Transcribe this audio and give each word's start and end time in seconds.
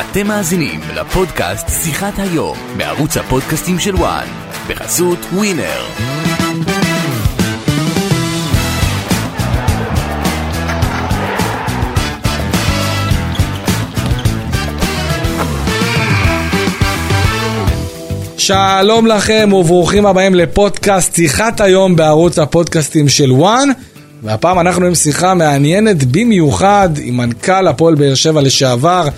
אתם 0.00 0.26
מאזינים 0.26 0.80
לפודקאסט 0.94 1.68
שיחת 1.68 2.18
היום 2.18 2.58
בערוץ 2.76 3.16
הפודקאסטים 3.16 3.78
של 3.78 3.94
וואן 3.94 4.26
בחסות 4.68 5.18
ווינר. 5.32 5.82
שלום 18.38 19.06
לכם 19.06 19.50
וברוכים 19.52 20.06
הבאים 20.06 20.34
לפודקאסט 20.34 21.14
שיחת 21.14 21.60
היום 21.60 21.96
בערוץ 21.96 22.38
הפודקאסטים 22.38 23.08
של 23.08 23.32
וואן 23.32 23.68
והפעם 24.22 24.58
אנחנו 24.60 24.86
עם 24.86 24.94
שיחה 24.94 25.34
מעניינת 25.34 26.04
במיוחד 26.04 26.88
עם 27.02 27.16
מנכ"ל 27.16 27.66
הפועל 27.66 27.94
באר 27.94 28.14
שבע 28.14 28.40
לשעבר, 28.40 29.08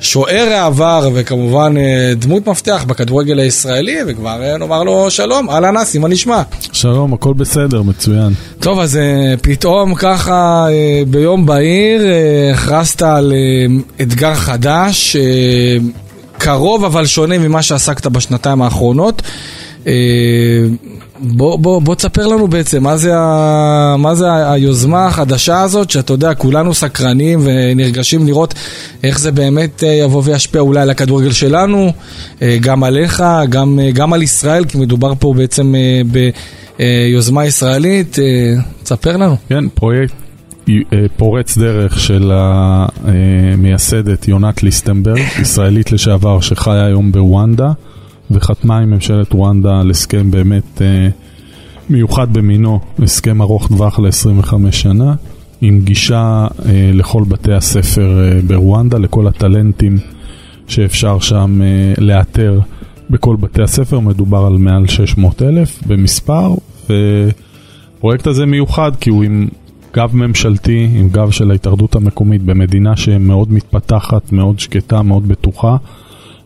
שוער 0.00 0.48
העבר 0.52 1.10
וכמובן 1.14 1.74
אה, 1.76 2.12
דמות 2.16 2.46
מפתח 2.46 2.84
בכדורגל 2.86 3.38
הישראלי 3.38 3.96
וכבר 4.06 4.42
אה, 4.42 4.56
נאמר 4.56 4.82
לו 4.82 5.10
שלום, 5.10 5.50
אהלן 5.50 5.76
אסי, 5.76 5.98
מה 5.98 6.08
נשמע? 6.08 6.42
שלום, 6.72 7.14
הכל 7.14 7.32
בסדר, 7.32 7.82
מצוין. 7.82 8.32
טוב, 8.60 8.80
אז 8.80 8.96
אה, 8.96 9.34
פתאום 9.42 9.94
ככה 9.94 10.66
ביום 11.08 11.46
בהיר 11.46 12.02
הכרזת 12.54 13.02
על 13.02 13.32
אתגר 14.00 14.34
חדש, 14.34 15.16
קרוב 16.38 16.84
אבל 16.84 17.06
שונה 17.06 17.38
ממה 17.38 17.62
שעסקת 17.62 18.06
בשנתיים 18.06 18.62
האחרונות. 18.62 19.22
בוא, 21.20 21.58
בוא, 21.58 21.82
בוא 21.82 21.94
תספר 21.94 22.26
לנו 22.26 22.48
בעצם 22.48 22.82
מה 22.82 22.96
זה, 22.96 23.12
ה, 23.16 23.94
מה 23.98 24.14
זה 24.14 24.52
היוזמה 24.52 25.06
החדשה 25.06 25.62
הזאת, 25.62 25.90
שאתה 25.90 26.12
יודע, 26.12 26.34
כולנו 26.34 26.74
סקרנים 26.74 27.40
ונרגשים 27.42 28.26
לראות 28.26 28.54
איך 29.04 29.18
זה 29.18 29.32
באמת 29.32 29.84
אה, 29.84 29.88
יבוא 29.88 30.22
וישפיע 30.24 30.60
אולי 30.60 30.80
על 30.80 30.90
הכדורגל 30.90 31.32
שלנו, 31.32 31.92
אה, 32.42 32.56
גם 32.60 32.84
עליך, 32.84 33.24
גם, 33.48 33.80
אה, 33.82 33.90
גם 33.90 34.12
על 34.12 34.22
ישראל, 34.22 34.64
כי 34.64 34.78
מדובר 34.78 35.12
פה 35.18 35.34
בעצם 35.36 35.74
ביוזמה 36.78 37.46
ישראלית. 37.46 38.16
תספר 38.82 39.16
לנו. 39.16 39.36
כן, 39.48 39.68
פרויקט 39.68 40.14
פורץ 41.16 41.58
דרך 41.58 42.00
של 42.00 42.32
המייסדת 42.34 44.28
יונת 44.28 44.62
ליסטנברג, 44.62 45.22
ישראלית 45.40 45.92
לשעבר 45.92 46.40
שחיה 46.40 46.86
היום 46.86 47.12
בוונדה. 47.12 47.72
וחתמה 48.30 48.78
עם 48.78 48.90
ממשלת 48.90 49.32
רואנדה 49.32 49.80
על 49.80 49.90
הסכם 49.90 50.30
באמת 50.30 50.82
אה, 50.82 51.08
מיוחד 51.90 52.32
במינו, 52.32 52.80
הסכם 53.02 53.42
ארוך 53.42 53.68
טווח 53.68 53.98
ל-25 53.98 54.52
שנה, 54.70 55.14
עם 55.60 55.80
גישה 55.84 56.46
אה, 56.66 56.90
לכל 56.94 57.22
בתי 57.28 57.52
הספר 57.52 58.20
אה, 58.20 58.40
ברואנדה, 58.46 58.98
לכל 58.98 59.26
הטלנטים 59.26 59.98
שאפשר 60.66 61.18
שם 61.18 61.60
אה, 61.62 61.94
לאתר 61.98 62.60
בכל 63.10 63.36
בתי 63.36 63.62
הספר, 63.62 64.00
מדובר 64.00 64.46
על 64.46 64.52
מעל 64.52 64.86
600 64.86 65.42
אלף 65.42 65.82
במספר, 65.86 66.54
והפרויקט 66.88 68.26
הזה 68.26 68.46
מיוחד 68.46 68.92
כי 69.00 69.10
הוא 69.10 69.24
עם 69.24 69.48
גב 69.94 70.16
ממשלתי, 70.16 70.88
עם 70.94 71.08
גב 71.08 71.30
של 71.30 71.50
ההתאחדות 71.50 71.94
המקומית 71.94 72.42
במדינה 72.42 72.96
שמאוד 72.96 73.52
מתפתחת, 73.52 74.32
מאוד 74.32 74.58
שקטה, 74.58 75.02
מאוד 75.02 75.28
בטוחה 75.28 75.76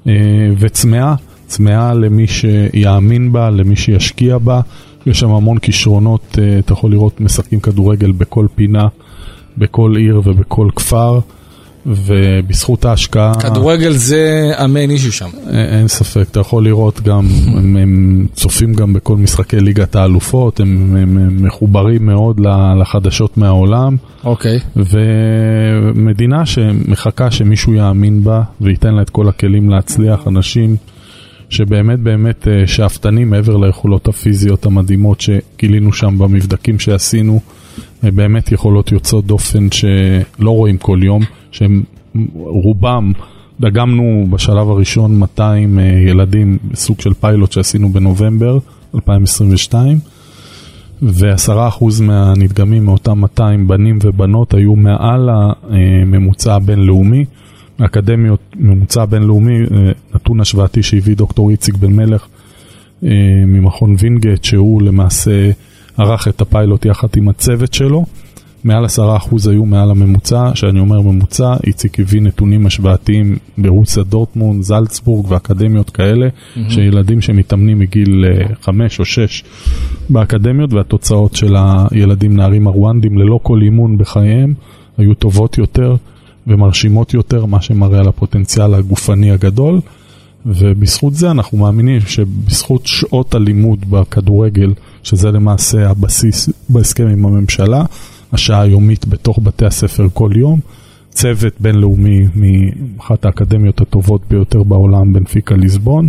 אה, 0.06 0.12
וצמאה. 0.58 1.14
צמאה 1.52 1.94
למי 1.94 2.26
שיאמין 2.26 3.32
בה, 3.32 3.50
למי 3.50 3.76
שישקיע 3.76 4.38
בה. 4.38 4.60
יש 5.06 5.20
שם 5.20 5.30
המון 5.30 5.58
כישרונות, 5.58 6.38
אה, 6.38 6.58
אתה 6.58 6.72
יכול 6.72 6.90
לראות 6.90 7.20
משחקים 7.20 7.60
כדורגל 7.60 8.12
בכל 8.12 8.46
פינה, 8.54 8.88
בכל 9.58 9.94
עיר 9.96 10.20
ובכל 10.24 10.68
כפר, 10.76 11.20
ובזכות 11.86 12.84
ההשקעה... 12.84 13.34
כדורגל 13.40 13.92
זה 13.92 14.52
המיין 14.56 14.90
אישו 14.90 15.12
שם. 15.12 15.28
אין 15.50 15.88
ספק, 15.88 16.26
אתה 16.30 16.40
יכול 16.40 16.64
לראות 16.64 17.00
גם, 17.00 17.26
הם, 17.46 17.76
הם 17.76 18.26
צופים 18.34 18.74
גם 18.74 18.92
בכל 18.92 19.16
משחקי 19.16 19.60
ליגת 19.60 19.96
האלופות, 19.96 20.60
הם, 20.60 20.96
הם, 20.96 21.18
הם 21.18 21.44
מחוברים 21.44 22.06
מאוד 22.06 22.40
לחדשות 22.80 23.38
מהעולם. 23.38 23.96
אוקיי. 24.24 24.58
Okay. 24.58 24.80
ומדינה 25.94 26.46
שמחכה 26.46 27.30
שמישהו 27.30 27.74
יאמין 27.74 28.24
בה 28.24 28.42
וייתן 28.60 28.94
לה 28.94 29.02
את 29.02 29.10
כל 29.10 29.28
הכלים 29.28 29.70
להצליח, 29.70 30.28
אנשים... 30.28 30.76
שבאמת 31.52 31.98
באמת 31.98 32.48
אה, 32.48 32.66
שאפתנים 32.66 33.30
מעבר 33.30 33.56
ליכולות 33.56 34.08
הפיזיות 34.08 34.66
המדהימות 34.66 35.20
שגילינו 35.20 35.92
שם 35.92 36.18
במבדקים 36.18 36.78
שעשינו, 36.78 37.40
אה, 38.04 38.10
באמת 38.10 38.52
יכולות 38.52 38.92
יוצאות 38.92 39.26
דופן 39.26 39.68
שלא 39.70 40.50
רואים 40.50 40.78
כל 40.78 41.00
יום, 41.02 41.22
שהם 41.50 41.82
רובם, 42.34 43.12
דגמנו 43.60 44.26
בשלב 44.30 44.70
הראשון 44.70 45.18
200 45.18 45.78
אה, 45.78 45.84
ילדים 45.84 46.58
בסוג 46.70 47.00
של 47.00 47.14
פיילוט 47.14 47.52
שעשינו 47.52 47.88
בנובמבר 47.88 48.58
2022. 48.94 49.98
ועשרה 51.02 51.68
אחוז 51.68 52.00
מהנדגמים 52.00 52.84
מאותם 52.84 53.20
200 53.20 53.68
בנים 53.68 53.98
ובנות 54.02 54.54
היו 54.54 54.76
מעל 54.76 55.30
הממוצע 55.30 56.54
הבינלאומי. 56.54 57.24
אקדמיות, 57.78 58.40
ממוצע 58.56 59.04
בינלאומי, 59.04 59.58
אה, 59.58 59.92
נתון 60.14 60.40
השוואתי 60.40 60.82
שהביא 60.82 61.16
דוקטור 61.16 61.50
איציק 61.50 61.74
בן 61.74 61.92
מלך 61.92 62.26
אה, 63.04 63.08
ממכון 63.46 63.96
וינגייט, 63.98 64.44
שהוא 64.44 64.82
למעשה 64.82 65.50
ערך 65.98 66.28
את 66.28 66.40
הפיילוט 66.40 66.84
יחד 66.84 67.08
עם 67.16 67.28
הצוות 67.28 67.74
שלו. 67.74 68.04
מעל 68.64 68.84
עשרה 68.84 69.16
אחוז 69.16 69.48
היו 69.48 69.64
מעל 69.64 69.90
הממוצע, 69.90 70.50
שאני 70.54 70.80
אומר 70.80 71.00
ממוצע, 71.00 71.54
איציק 71.66 72.00
הביא 72.00 72.22
נתונים 72.22 72.66
השוואתיים 72.66 73.36
ברוסיה 73.58 74.02
דורטמונד, 74.02 74.62
זלצבורג 74.62 75.30
ואקדמיות 75.30 75.90
כאלה, 75.90 76.28
mm-hmm. 76.28 76.60
שילדים 76.68 77.20
שמתאמנים 77.20 77.78
מגיל 77.78 78.24
אה, 78.24 78.54
חמש 78.62 79.00
או 79.00 79.04
שש 79.04 79.44
באקדמיות, 80.10 80.72
והתוצאות 80.72 81.34
של 81.34 81.54
הילדים 81.56 82.36
נערים 82.36 82.66
הרואנדים 82.66 83.18
ללא 83.18 83.40
כל 83.42 83.62
אימון 83.62 83.98
בחייהם 83.98 84.54
היו 84.98 85.14
טובות 85.14 85.58
יותר. 85.58 85.96
ומרשימות 86.46 87.14
יותר, 87.14 87.46
מה 87.46 87.62
שמראה 87.62 87.98
על 87.98 88.08
הפוטנציאל 88.08 88.74
הגופני 88.74 89.30
הגדול. 89.30 89.80
ובזכות 90.46 91.14
זה 91.14 91.30
אנחנו 91.30 91.58
מאמינים 91.58 92.00
שבזכות 92.00 92.86
שעות 92.86 93.34
הלימוד 93.34 93.90
בכדורגל, 93.90 94.72
שזה 95.02 95.30
למעשה 95.30 95.90
הבסיס 95.90 96.48
בהסכם 96.68 97.06
עם 97.06 97.26
הממשלה, 97.26 97.84
השעה 98.32 98.60
היומית 98.60 99.08
בתוך 99.08 99.38
בתי 99.42 99.66
הספר 99.66 100.08
כל 100.12 100.30
יום, 100.34 100.60
צוות 101.10 101.52
בינלאומי 101.60 102.26
מאחת 102.34 103.24
האקדמיות 103.24 103.80
הטובות 103.80 104.22
ביותר 104.30 104.62
בעולם, 104.62 105.12
בנפיקה 105.12 105.54
ליסבון, 105.54 106.08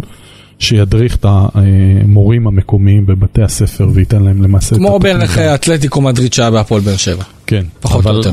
שידריך 0.60 1.16
את 1.16 1.26
המורים 1.30 2.48
המקומיים 2.48 3.06
בבתי 3.06 3.44
הספר 3.44 3.90
וייתן 3.94 4.24
להם 4.24 4.42
למעשה 4.42 4.68
את 4.68 4.72
התוכנית. 4.72 4.90
כמו 4.90 5.00
בערך 5.00 5.38
אתלטיקו 5.38 6.02
מדריד 6.02 6.34
שהיה 6.34 6.52
בהפועל 6.52 6.82
באר 6.82 6.96
שבע. 6.96 7.24
כן. 7.48 7.64
פחות 7.82 8.08
או 8.08 8.14
יותר. 8.14 8.32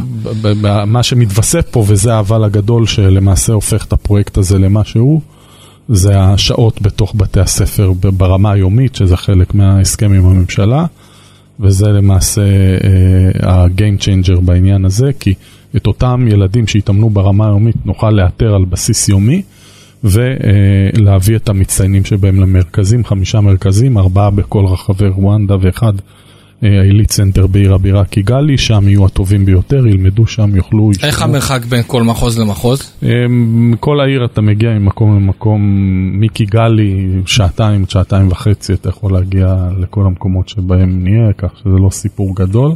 מה 0.86 1.02
שמתווסף 1.02 1.66
פה, 1.70 1.84
וזה 1.86 2.14
האבל 2.14 2.44
הגדול 2.44 2.86
שלמעשה 2.86 3.52
הופך 3.52 3.84
את 3.84 3.92
הפרויקט 3.92 4.38
הזה 4.38 4.58
למה 4.58 4.84
שהוא, 4.84 5.20
זה 5.88 6.20
השעות 6.20 6.82
בתוך 6.82 7.14
בתי 7.16 7.40
הספר 7.40 7.92
ברמה 8.16 8.52
היומית, 8.52 8.94
שזה 8.94 9.16
חלק 9.16 9.54
מההסכם 9.54 10.12
עם 10.12 10.26
הממשלה, 10.26 10.86
וזה 11.60 11.86
למעשה 11.86 12.42
ה-game 13.42 14.02
changer 14.02 14.40
בעניין 14.40 14.84
הזה, 14.84 15.10
כי 15.20 15.34
את 15.76 15.86
אותם 15.86 16.28
ילדים 16.30 16.66
שהתאמנו 16.66 17.10
ברמה 17.10 17.46
היומית 17.46 17.86
נוכל 17.86 18.10
לאתר 18.10 18.54
על 18.54 18.64
בסיס 18.64 19.08
יומי. 19.08 19.42
ולהביא 20.04 21.36
את 21.36 21.48
המצטיינים 21.48 22.04
שבהם 22.04 22.40
למרכזים, 22.40 23.04
חמישה 23.04 23.40
מרכזים, 23.40 23.98
ארבעה 23.98 24.30
בכל 24.30 24.64
רחבי 24.66 25.08
רואנדה 25.08 25.56
ואחד 25.60 25.92
ה 26.62 26.70
elite 26.70 27.10
center 27.10 27.46
בעיר 27.46 27.74
הבירה 27.74 28.04
קיגאלי, 28.04 28.58
שם 28.58 28.88
יהיו 28.88 29.06
הטובים 29.06 29.44
ביותר, 29.44 29.86
ילמדו 29.86 30.26
שם, 30.26 30.56
יוכלו... 30.56 30.90
איך 31.02 31.14
ישמעו. 31.14 31.28
המרחק 31.28 31.64
בין 31.64 31.82
כל 31.86 32.02
מחוז 32.02 32.38
למחוז? 32.38 32.92
מכל 33.28 34.00
העיר 34.00 34.24
אתה 34.24 34.40
מגיע 34.40 34.70
ממקום 34.70 35.16
למקום, 35.16 35.60
מקיגאלי, 36.20 37.08
שעתיים, 37.26 37.84
שעתיים 37.88 38.28
וחצי, 38.28 38.72
אתה 38.72 38.88
יכול 38.88 39.12
להגיע 39.12 39.54
לכל 39.78 40.06
המקומות 40.06 40.48
שבהם 40.48 41.04
נהיה, 41.04 41.32
כך 41.38 41.50
שזה 41.58 41.78
לא 41.84 41.90
סיפור 41.90 42.36
גדול. 42.36 42.74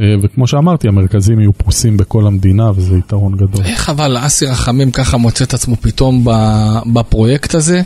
אה, 0.00 0.14
וכמו 0.22 0.46
שאמרתי, 0.46 0.88
המרכזים 0.88 1.40
יהיו 1.40 1.52
פרוסים 1.52 1.96
בכל 1.96 2.26
המדינה, 2.26 2.70
וזה 2.70 2.98
יתרון 2.98 3.36
גדול. 3.36 3.64
איך 3.64 3.90
אבל 3.90 4.16
אסי 4.20 4.46
רחמים 4.46 4.90
ככה 4.90 5.16
מוצא 5.16 5.44
את 5.44 5.54
עצמו 5.54 5.76
פתאום 5.76 6.24
בפרויקט 6.92 7.54
הזה? 7.54 7.82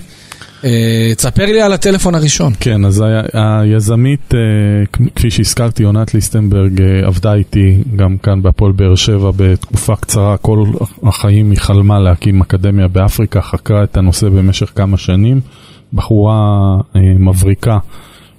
אה, 0.65 1.15
תספר 1.17 1.47
לי 1.47 1.63
על 1.63 1.73
הטלפון 1.73 2.15
הראשון. 2.15 2.53
כן, 2.61 2.85
אז 2.85 3.05
היזמית, 3.33 4.35
אה, 4.35 4.41
כפי 5.15 5.31
שהזכרתי, 5.31 5.83
עונת 5.85 6.15
ליסטנברג 6.15 6.83
עבדה 7.05 7.35
איתי 7.35 7.83
גם 7.97 8.19
כאן 8.19 8.43
בהפועל 8.43 8.73
באר 8.73 8.95
שבע 8.95 9.31
בתקופה 9.37 9.97
קצרה, 9.97 10.37
כל 10.37 10.65
החיים 11.03 11.51
היא 11.51 11.59
חלמה 11.59 11.99
להקים 11.99 12.41
אקדמיה 12.41 12.89
באפריקה, 12.89 13.43
חקרה 13.43 13.85
את 13.85 13.97
הנושא 13.97 14.29
במשך 14.29 14.73
כמה 14.75 14.97
שנים. 14.97 15.41
בחורה 15.93 16.77
מבריקה 17.19 17.79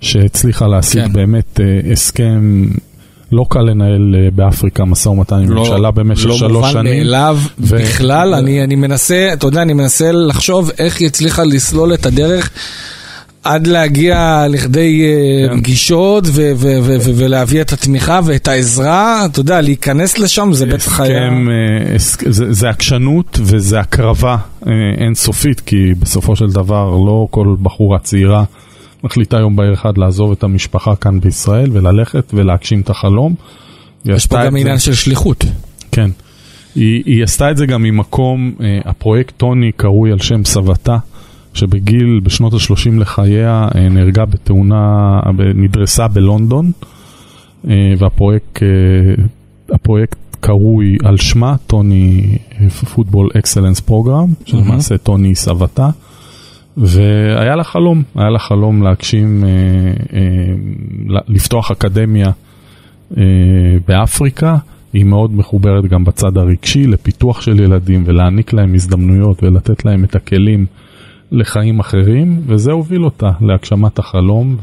שהצליחה 0.01 0.67
להשיג 0.67 1.03
כן. 1.05 1.13
באמת 1.13 1.59
הסכם 1.91 2.65
לא 3.31 3.45
קל 3.49 3.61
לנהל 3.61 4.15
אה, 4.17 4.27
באפריקה 4.35 4.85
משא 4.85 5.09
ומתן 5.09 5.35
עם 5.35 5.53
ממשלה 5.53 5.91
במשך 5.91 6.25
לא 6.25 6.35
שלוש 6.35 6.51
מובן 6.51 6.71
שנים. 6.71 6.97
מאליו 6.97 7.37
ו- 7.59 7.77
בכלל, 7.77 8.33
אני, 8.33 8.63
אני 8.63 8.75
מנסה, 8.75 9.29
אתה 9.33 9.47
יודע, 9.47 9.61
אני 9.61 9.73
מנסה 9.73 10.11
לחשוב 10.11 10.71
איך 10.77 10.99
היא 10.99 11.07
הצליחה 11.07 11.43
לסלול 11.43 11.93
את 11.93 12.05
הדרך 12.05 12.49
עד 13.43 13.67
להגיע 13.67 14.45
לכדי 14.49 15.03
אה, 15.05 15.49
כן. 15.49 15.59
פגישות 15.59 16.23
ו- 16.27 16.29
ו- 16.31 16.77
ו- 16.83 16.97
ו- 16.99 17.11
ולהביא 17.15 17.61
את 17.61 17.73
התמיכה 17.73 18.19
ואת 18.25 18.47
העזרה, 18.47 19.25
אתה 19.25 19.39
יודע, 19.39 19.61
להיכנס 19.61 20.17
לשם 20.17 20.53
זה 20.53 20.65
בטח 20.65 20.99
היה... 20.99 21.23
אה, 21.23 21.95
זה, 22.29 22.53
זה 22.53 22.69
עקשנות 22.69 23.39
וזה 23.41 23.79
הקרבה 23.79 24.37
אינסופית, 24.97 25.59
כי 25.59 25.93
בסופו 25.99 26.35
של 26.35 26.47
דבר 26.47 26.89
לא 26.89 27.27
כל 27.31 27.55
בחורה 27.61 27.99
צעירה 27.99 28.43
מחליטה 29.05 29.37
יום 29.37 29.55
בהיר 29.55 29.73
אחד 29.73 29.97
לעזוב 29.97 30.31
את 30.31 30.43
המשפחה 30.43 30.95
כאן 30.95 31.19
בישראל 31.19 31.69
וללכת 31.73 32.31
ולהגשים 32.33 32.81
את 32.81 32.89
החלום. 32.89 33.35
יש 34.05 34.25
פה 34.27 34.45
גם 34.45 34.55
עניין 34.55 34.77
זה- 34.77 34.81
של 34.83 34.93
שליחות. 34.93 35.45
כן. 35.91 36.09
היא, 36.75 37.03
היא 37.05 37.23
עשתה 37.23 37.51
את 37.51 37.57
זה 37.57 37.65
גם 37.65 37.83
ממקום, 37.83 38.51
אה, 38.61 38.79
הפרויקט 38.85 39.33
טוני 39.37 39.71
קרוי 39.71 40.11
על 40.11 40.19
שם 40.19 40.45
סבתה, 40.45 40.97
שבגיל, 41.53 42.19
בשנות 42.23 42.53
ה-30 42.53 42.99
לחייה, 42.99 43.67
אה, 43.75 43.89
נהרגה 43.89 44.25
בתאונה, 44.25 45.19
נדרסה 45.55 46.07
בלונדון, 46.07 46.71
אה, 47.69 47.73
והפרויקט 47.97 48.63
אה, 48.63 48.67
הפרויקט 49.75 50.17
קרוי 50.39 50.97
על 51.03 51.17
שמה, 51.17 51.55
טוני 51.67 52.37
פוטבול 52.95 53.29
אקסלנס 53.39 53.79
פרוגרם, 53.79 54.27
שלמעשה 54.45 54.97
טוני 54.97 55.35
סבתה. 55.35 55.89
והיה 56.77 57.55
לה 57.55 57.63
חלום, 57.63 58.03
היה 58.15 58.29
לה 58.29 58.39
חלום 58.39 58.83
להגשים, 58.83 59.43
אה, 59.43 59.49
אה, 60.13 61.19
לפתוח 61.27 61.71
אקדמיה 61.71 62.31
אה, 63.17 63.23
באפריקה. 63.87 64.57
היא 64.93 65.05
מאוד 65.05 65.35
מחוברת 65.35 65.85
גם 65.85 66.03
בצד 66.03 66.37
הרגשי 66.37 66.87
לפיתוח 66.87 67.41
של 67.41 67.59
ילדים 67.59 68.03
ולהעניק 68.05 68.53
להם 68.53 68.73
הזדמנויות 68.73 69.43
ולתת 69.43 69.85
להם 69.85 70.03
את 70.03 70.15
הכלים 70.15 70.65
לחיים 71.31 71.79
אחרים, 71.79 72.41
וזה 72.47 72.71
הוביל 72.71 73.05
אותה 73.05 73.31
להגשמת 73.41 73.99
החלום 73.99 74.57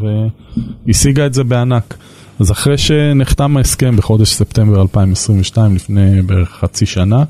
והשיגה 0.87 1.27
את 1.27 1.35
זה 1.35 1.45
בענק. 1.45 1.97
אז 2.41 2.53
אחרי 2.53 2.79
שנחתם 2.79 3.57
ההסכם 3.57 3.97
בחודש 3.97 4.33
ספטמבר 4.33 4.83
2022, 4.83 5.75
לפני 5.75 6.23
בערך 6.23 6.51
חצי 6.51 6.87
שנה, 6.87 7.25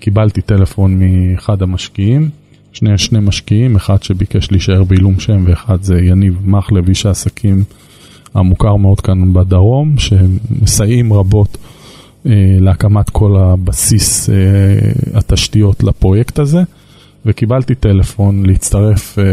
קיבלתי 0.00 0.40
טלפון 0.40 0.98
מאחד 0.98 1.62
המשקיעים, 1.62 2.30
שני, 2.76 2.98
שני 2.98 3.18
משקיעים, 3.20 3.76
אחד 3.76 4.02
שביקש 4.02 4.50
להישאר 4.50 4.84
בעילום 4.84 5.20
שם 5.20 5.44
ואחד 5.46 5.82
זה 5.82 6.00
יניב 6.00 6.38
מחלב, 6.44 6.88
איש 6.88 7.06
העסקים 7.06 7.64
המוכר 8.34 8.76
מאוד 8.76 9.00
כאן 9.00 9.32
בדרום, 9.32 9.98
שמסייעים 9.98 11.12
רבות 11.12 11.58
אה, 12.26 12.56
להקמת 12.60 13.10
כל 13.10 13.36
הבסיס, 13.40 14.30
אה, 14.30 14.34
התשתיות 15.14 15.84
לפרויקט 15.84 16.38
הזה, 16.38 16.62
וקיבלתי 17.26 17.74
טלפון 17.74 18.46
להצטרף 18.46 19.18
אה, 19.18 19.24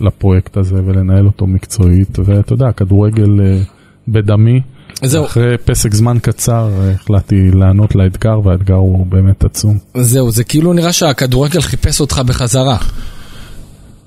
לפרויקט 0.00 0.56
הזה 0.56 0.80
ולנהל 0.84 1.26
אותו 1.26 1.46
מקצועית, 1.46 2.18
ואתה 2.24 2.52
יודע, 2.52 2.72
כדורגל 2.72 3.40
אה, 3.40 3.62
בדמי. 4.08 4.60
זהו, 5.02 5.24
אחרי 5.24 5.58
פסק 5.64 5.94
זמן 5.94 6.18
קצר 6.22 6.70
אה, 6.80 6.90
החלטתי 6.90 7.50
לענות 7.50 7.94
לאתגר, 7.94 8.40
והאתגר 8.44 8.74
הוא 8.74 9.06
באמת 9.06 9.44
עצום. 9.44 9.78
זהו, 9.96 10.30
זה 10.30 10.44
כאילו 10.44 10.72
נראה 10.72 10.92
שהכדורגל 10.92 11.60
חיפש 11.60 12.00
אותך 12.00 12.22
בחזרה. 12.26 12.76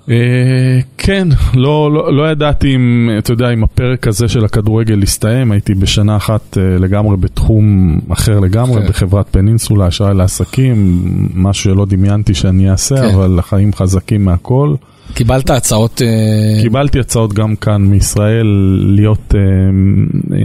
אה, 0.10 0.80
כן, 0.98 1.28
לא, 1.54 1.92
לא, 1.94 2.14
לא 2.14 2.32
ידעתי 2.32 2.76
אם, 2.76 3.10
אתה 3.18 3.34
יודע, 3.34 3.54
אם 3.54 3.64
הפרק 3.64 4.08
הזה 4.08 4.28
של 4.28 4.46
הכדורגל 4.46 5.04
הסתיים, 5.04 5.52
הייתי 5.52 5.74
בשנה 5.74 6.18
אחת 6.18 6.58
אה, 6.58 6.78
לגמרי 6.80 7.18
בתחום 7.18 8.00
אחר 8.10 8.40
לגמרי, 8.40 8.82
כן. 8.82 8.88
בחברת 8.88 9.26
פנינסולה, 9.32 9.88
אשראי 9.88 10.14
לעסקים, 10.14 11.02
משהו 11.34 11.64
שלא 11.64 11.86
דמיינתי 11.86 12.34
שאני 12.34 12.72
אעשה, 12.72 12.96
כן. 12.96 13.16
אבל 13.16 13.40
החיים 13.40 13.74
חזקים 13.74 14.26
מהכל. 14.26 14.76
קיבלת 15.14 15.50
הצעות... 15.50 16.02
אה, 16.02 16.62
קיבלתי 16.62 17.00
הצעות 17.00 17.34
גם 17.34 17.56
כאן 17.56 17.82
מישראל 17.82 18.48
להיות 18.96 19.36
אה, 19.36 19.40
אה, 19.40 20.38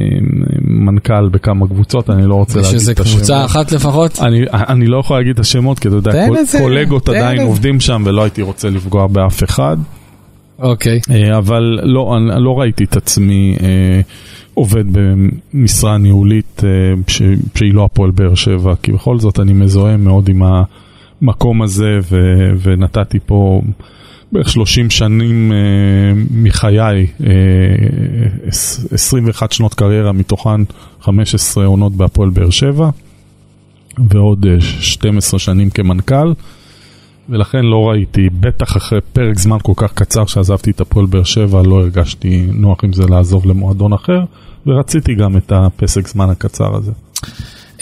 מנכ"ל 0.60 1.28
בכמה 1.28 1.66
קבוצות, 1.66 2.10
אני 2.10 2.26
לא 2.26 2.34
רוצה 2.34 2.60
להגיד 2.60 2.80
את 2.90 3.00
השמות. 3.00 3.16
קבוצה 3.16 3.44
אחת 3.44 3.72
לפחות? 3.72 4.18
אני, 4.20 4.44
אני 4.52 4.86
לא 4.86 4.96
יכול 4.96 5.18
להגיד 5.18 5.34
את 5.34 5.40
השמות, 5.40 5.78
כי 5.78 5.88
אתה 5.88 5.96
יודע, 5.96 6.26
קולגות 6.58 7.08
עדיין. 7.08 7.40
עובדים 7.40 7.80
שם 7.80 8.02
ולא 8.06 8.22
הייתי 8.22 8.42
רוצה 8.42 8.70
לפגוע 8.70 9.06
באף 9.06 9.44
אחד. 9.44 9.76
אוקיי. 10.58 11.00
אבל 11.38 11.78
לא, 11.82 12.18
לא 12.38 12.60
ראיתי 12.60 12.84
את 12.84 12.96
עצמי 12.96 13.56
עובד 14.54 14.84
במשרה 14.92 15.98
ניהולית 15.98 16.62
ש, 17.06 17.22
שהיא 17.54 17.74
לא 17.74 17.84
הפועל 17.84 18.10
באר 18.10 18.34
שבע, 18.34 18.74
כי 18.82 18.92
בכל 18.92 19.18
זאת 19.18 19.40
אני 19.40 19.52
מזוהה 19.52 19.96
מאוד 19.96 20.28
עם 20.28 20.42
המקום 21.22 21.62
הזה 21.62 21.98
ו, 22.10 22.16
ונתתי 22.62 23.18
פה 23.26 23.62
בערך 24.32 24.48
30 24.50 24.90
שנים 24.90 25.52
אה, 25.52 25.56
מחיי, 26.30 26.78
אה, 26.80 27.06
עש- 28.46 28.78
21 28.92 29.52
שנות 29.52 29.74
קריירה, 29.74 30.12
מתוכן 30.12 30.60
15 31.00 31.64
עונות 31.66 31.92
בהפועל 31.96 32.30
באר 32.30 32.50
שבע, 32.50 32.90
ועוד 34.08 34.46
אה, 34.46 34.60
12 34.60 35.40
שנים 35.40 35.70
כמנכ"ל. 35.70 36.32
ולכן 37.28 37.64
לא 37.64 37.88
ראיתי, 37.90 38.28
בטח 38.40 38.76
אחרי 38.76 39.00
פרק 39.12 39.38
זמן 39.38 39.56
כל 39.62 39.72
כך 39.76 39.92
קצר 39.92 40.26
שעזבתי 40.26 40.70
את 40.70 40.80
הפועל 40.80 41.06
באר 41.06 41.24
שבע, 41.24 41.62
לא 41.62 41.80
הרגשתי 41.80 42.46
נוח 42.52 42.84
עם 42.84 42.92
זה 42.92 43.02
לעזוב 43.08 43.46
למועדון 43.46 43.92
אחר, 43.92 44.20
ורציתי 44.66 45.14
גם 45.14 45.36
את 45.36 45.52
הפסק 45.54 46.08
זמן 46.08 46.30
הקצר 46.30 46.74
הזה. 46.76 46.92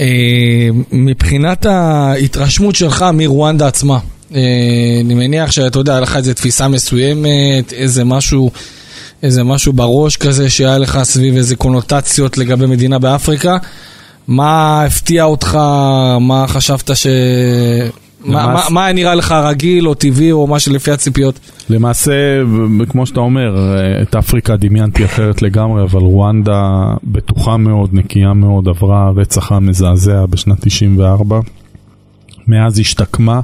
אה, 0.00 0.68
מבחינת 0.92 1.66
ההתרשמות 1.66 2.74
שלך 2.74 3.04
מרואנדה 3.14 3.66
עצמה, 3.66 3.94
אה, 3.94 4.00
אני 4.32 5.14
מניח 5.14 5.50
שאתה 5.52 5.78
יודע, 5.78 5.92
היה 5.92 6.00
לך 6.00 6.16
איזו 6.16 6.34
תפיסה 6.34 6.68
מסוימת, 6.68 7.72
איזה 7.72 8.04
משהו, 8.04 8.50
איזה 9.22 9.44
משהו 9.44 9.72
בראש 9.72 10.16
כזה 10.16 10.50
שהיה 10.50 10.78
לך 10.78 10.98
סביב 11.02 11.36
איזה 11.36 11.56
קונוטציות 11.56 12.38
לגבי 12.38 12.66
מדינה 12.66 12.98
באפריקה. 12.98 13.56
מה 14.28 14.82
הפתיע 14.84 15.24
אותך, 15.24 15.58
מה 16.20 16.44
חשבת 16.48 16.90
ש... 16.96 17.06
מה, 18.24 18.42
למעשה- 18.42 18.68
מה, 18.70 18.74
מה 18.74 18.84
היה 18.84 18.92
נראה 18.94 19.14
לך 19.14 19.32
רגיל 19.32 19.88
או 19.88 19.94
טבעי 19.94 20.32
או 20.32 20.46
מה 20.46 20.58
שלפי 20.60 20.90
הציפיות? 20.90 21.38
למעשה, 21.70 22.12
כמו 22.88 23.06
שאתה 23.06 23.20
אומר, 23.20 23.54
את 24.02 24.14
אפריקה 24.14 24.56
דמיינתי 24.56 25.04
אחרת 25.04 25.42
לגמרי, 25.42 25.82
אבל 25.82 26.00
רואנדה 26.00 26.60
בטוחה 27.04 27.56
מאוד, 27.56 27.90
נקייה 27.92 28.32
מאוד, 28.32 28.68
עברה 28.68 29.10
רצח 29.16 29.52
עם 29.52 29.66
מזעזע 29.66 30.26
בשנת 30.26 30.60
94. 30.60 31.40
מאז 32.46 32.78
השתקמה, 32.78 33.40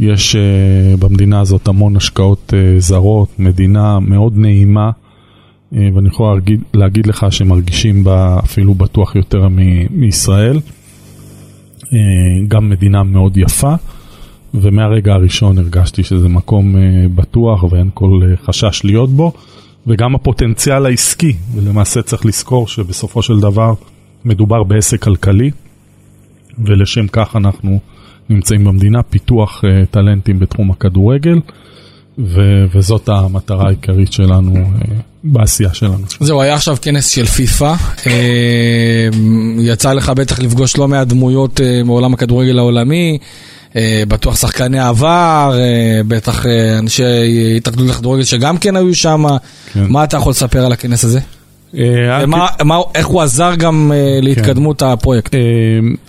יש 0.00 0.36
uh, 0.36 1.00
במדינה 1.00 1.40
הזאת 1.40 1.68
המון 1.68 1.96
השקעות 1.96 2.52
uh, 2.52 2.80
זרות, 2.80 3.38
מדינה 3.38 3.98
מאוד 3.98 4.36
נעימה, 4.36 4.90
uh, 4.90 5.76
ואני 5.94 6.08
יכול 6.08 6.34
להגיד, 6.34 6.60
להגיד 6.74 7.06
לך 7.06 7.26
שמרגישים 7.30 8.04
בה 8.04 8.38
אפילו 8.44 8.74
בטוח 8.74 9.16
יותר 9.16 9.48
מ- 9.48 10.00
מישראל. 10.00 10.60
Uh, 11.84 11.90
גם 12.48 12.70
מדינה 12.70 13.02
מאוד 13.02 13.36
יפה. 13.36 13.74
ומהרגע 14.54 15.14
הראשון 15.14 15.58
הרגשתי 15.58 16.02
שזה 16.02 16.28
מקום 16.28 16.74
uh, 16.74 16.78
בטוח 17.14 17.62
ואין 17.62 17.90
כל 17.94 18.20
uh, 18.22 18.46
חשש 18.46 18.80
להיות 18.84 19.10
בו, 19.10 19.32
וגם 19.86 20.14
הפוטנציאל 20.14 20.86
העסקי, 20.86 21.36
ולמעשה 21.54 22.02
צריך 22.02 22.26
לזכור 22.26 22.68
שבסופו 22.68 23.22
של 23.22 23.40
דבר 23.40 23.74
מדובר 24.24 24.62
בעסק 24.62 25.02
כלכלי, 25.02 25.50
ולשם 26.58 27.06
כך 27.06 27.36
אנחנו 27.36 27.80
נמצאים 28.30 28.64
במדינה, 28.64 29.02
פיתוח 29.02 29.64
uh, 29.64 29.86
טלנטים 29.90 30.38
בתחום 30.38 30.70
הכדורגל, 30.70 31.40
ו- 32.18 32.66
וזאת 32.74 33.08
המטרה 33.08 33.66
העיקרית 33.66 34.12
שלנו 34.12 34.54
uh, 34.54 34.86
בעשייה 35.24 35.74
שלנו. 35.74 36.04
זהו, 36.20 36.42
היה 36.42 36.54
עכשיו 36.54 36.76
כנס 36.82 37.08
של 37.08 37.26
פיפא. 37.26 37.74
אה, 38.06 39.08
יצא 39.58 39.92
לך 39.92 40.08
בטח 40.08 40.38
לפגוש 40.38 40.76
לא 40.76 40.88
מעט 40.88 41.06
דמויות 41.06 41.60
אה, 41.60 41.82
מעולם 41.84 42.14
הכדורגל 42.14 42.58
העולמי. 42.58 43.18
אה, 43.76 44.02
בטוח 44.08 44.36
שחקני 44.36 44.80
עבר, 44.80 45.52
אה, 45.58 46.00
בטח 46.08 46.46
אה, 46.46 46.78
אנשי 46.78 47.56
התאחדות 47.56 47.88
לכדורגל 47.88 48.24
שגם 48.24 48.58
כן 48.58 48.76
היו 48.76 48.94
שם. 48.94 49.24
כן. 49.72 49.84
מה 49.88 50.04
אתה 50.04 50.16
יכול 50.16 50.30
לספר 50.30 50.66
על 50.66 50.72
הכנס 50.72 51.04
הזה? 51.04 51.20
ומה- 51.74 52.46
מה- 52.64 52.78
איך 52.94 53.06
הוא 53.06 53.22
עזר 53.22 53.54
גם 53.54 53.92
אה, 53.94 54.18
להתקדמות 54.22 54.82
הפרויקט? 54.82 55.34
אה, 55.34 55.40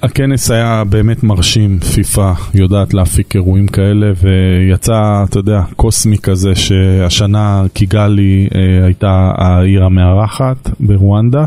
הכנס 0.03 0.51
היה 0.51 0.83
באמת 0.89 1.23
מרשים, 1.23 1.79
פיפא 1.79 2.33
יודעת 2.53 2.93
להפיק 2.93 3.35
אירועים 3.35 3.67
כאלה, 3.67 4.07
ויצא, 4.21 5.23
אתה 5.29 5.39
יודע, 5.39 5.61
קוסמי 5.75 6.17
כזה, 6.17 6.55
שהשנה 6.55 7.63
קיגאלי 7.73 8.47
אה, 8.55 8.85
הייתה 8.85 9.31
העיר 9.37 9.83
המארחת 9.83 10.69
ברואנדה. 10.79 11.45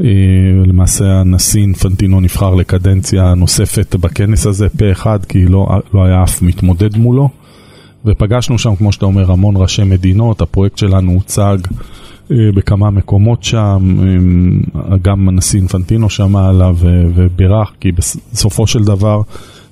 אה, 0.00 0.04
למעשה 0.66 1.04
הנשיא 1.04 1.60
אינפנטינו 1.60 2.20
נבחר 2.20 2.54
לקדנציה 2.54 3.34
נוספת 3.34 3.96
בכנס 3.96 4.46
הזה 4.46 4.68
פה 4.68 4.92
אחד, 4.92 5.18
כי 5.28 5.46
לא, 5.46 5.66
לא 5.94 6.04
היה 6.04 6.22
אף 6.22 6.42
מתמודד 6.42 6.96
מולו. 6.96 7.28
ופגשנו 8.04 8.58
שם, 8.58 8.76
כמו 8.76 8.92
שאתה 8.92 9.06
אומר, 9.06 9.32
המון 9.32 9.54
ראשי 9.56 9.82
מדינות, 9.84 10.40
הפרויקט 10.40 10.78
שלנו 10.78 11.12
הוצג 11.12 11.58
אה, 11.64 11.76
בכמה 12.30 12.90
מקומות 12.90 13.42
שם, 13.44 13.96
אה, 14.76 14.96
גם 15.02 15.28
הנשיא 15.28 15.60
אינפנטינו 15.60 16.10
שמע 16.10 16.48
עליו 16.48 16.76
ובירך, 17.14 17.72
כי 17.80 17.92
בסופו 17.92 18.66
של 18.66 18.84
דבר 18.84 19.22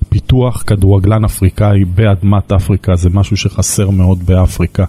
פיתוח 0.08 0.62
כדורגלן 0.66 1.24
אפריקאי 1.24 1.84
באדמת 1.84 2.52
אפריקה 2.52 2.96
זה 2.96 3.10
משהו 3.10 3.36
שחסר 3.36 3.90
מאוד 3.90 4.26
באפריקה. 4.26 4.84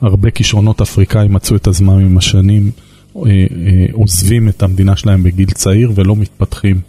הרבה 0.00 0.30
כישרונות 0.30 0.80
אפריקאים 0.80 1.32
מצאו 1.32 1.56
את 1.56 1.66
הזמן 1.66 2.00
עם 2.00 2.18
השנים, 2.18 2.70
עוזבים 3.92 4.48
את 4.48 4.62
המדינה 4.62 4.96
שלהם 4.96 5.22
בגיל 5.22 5.50
צעיר 5.50 5.92
ולא 5.94 6.16
מתפתחים. 6.16 6.80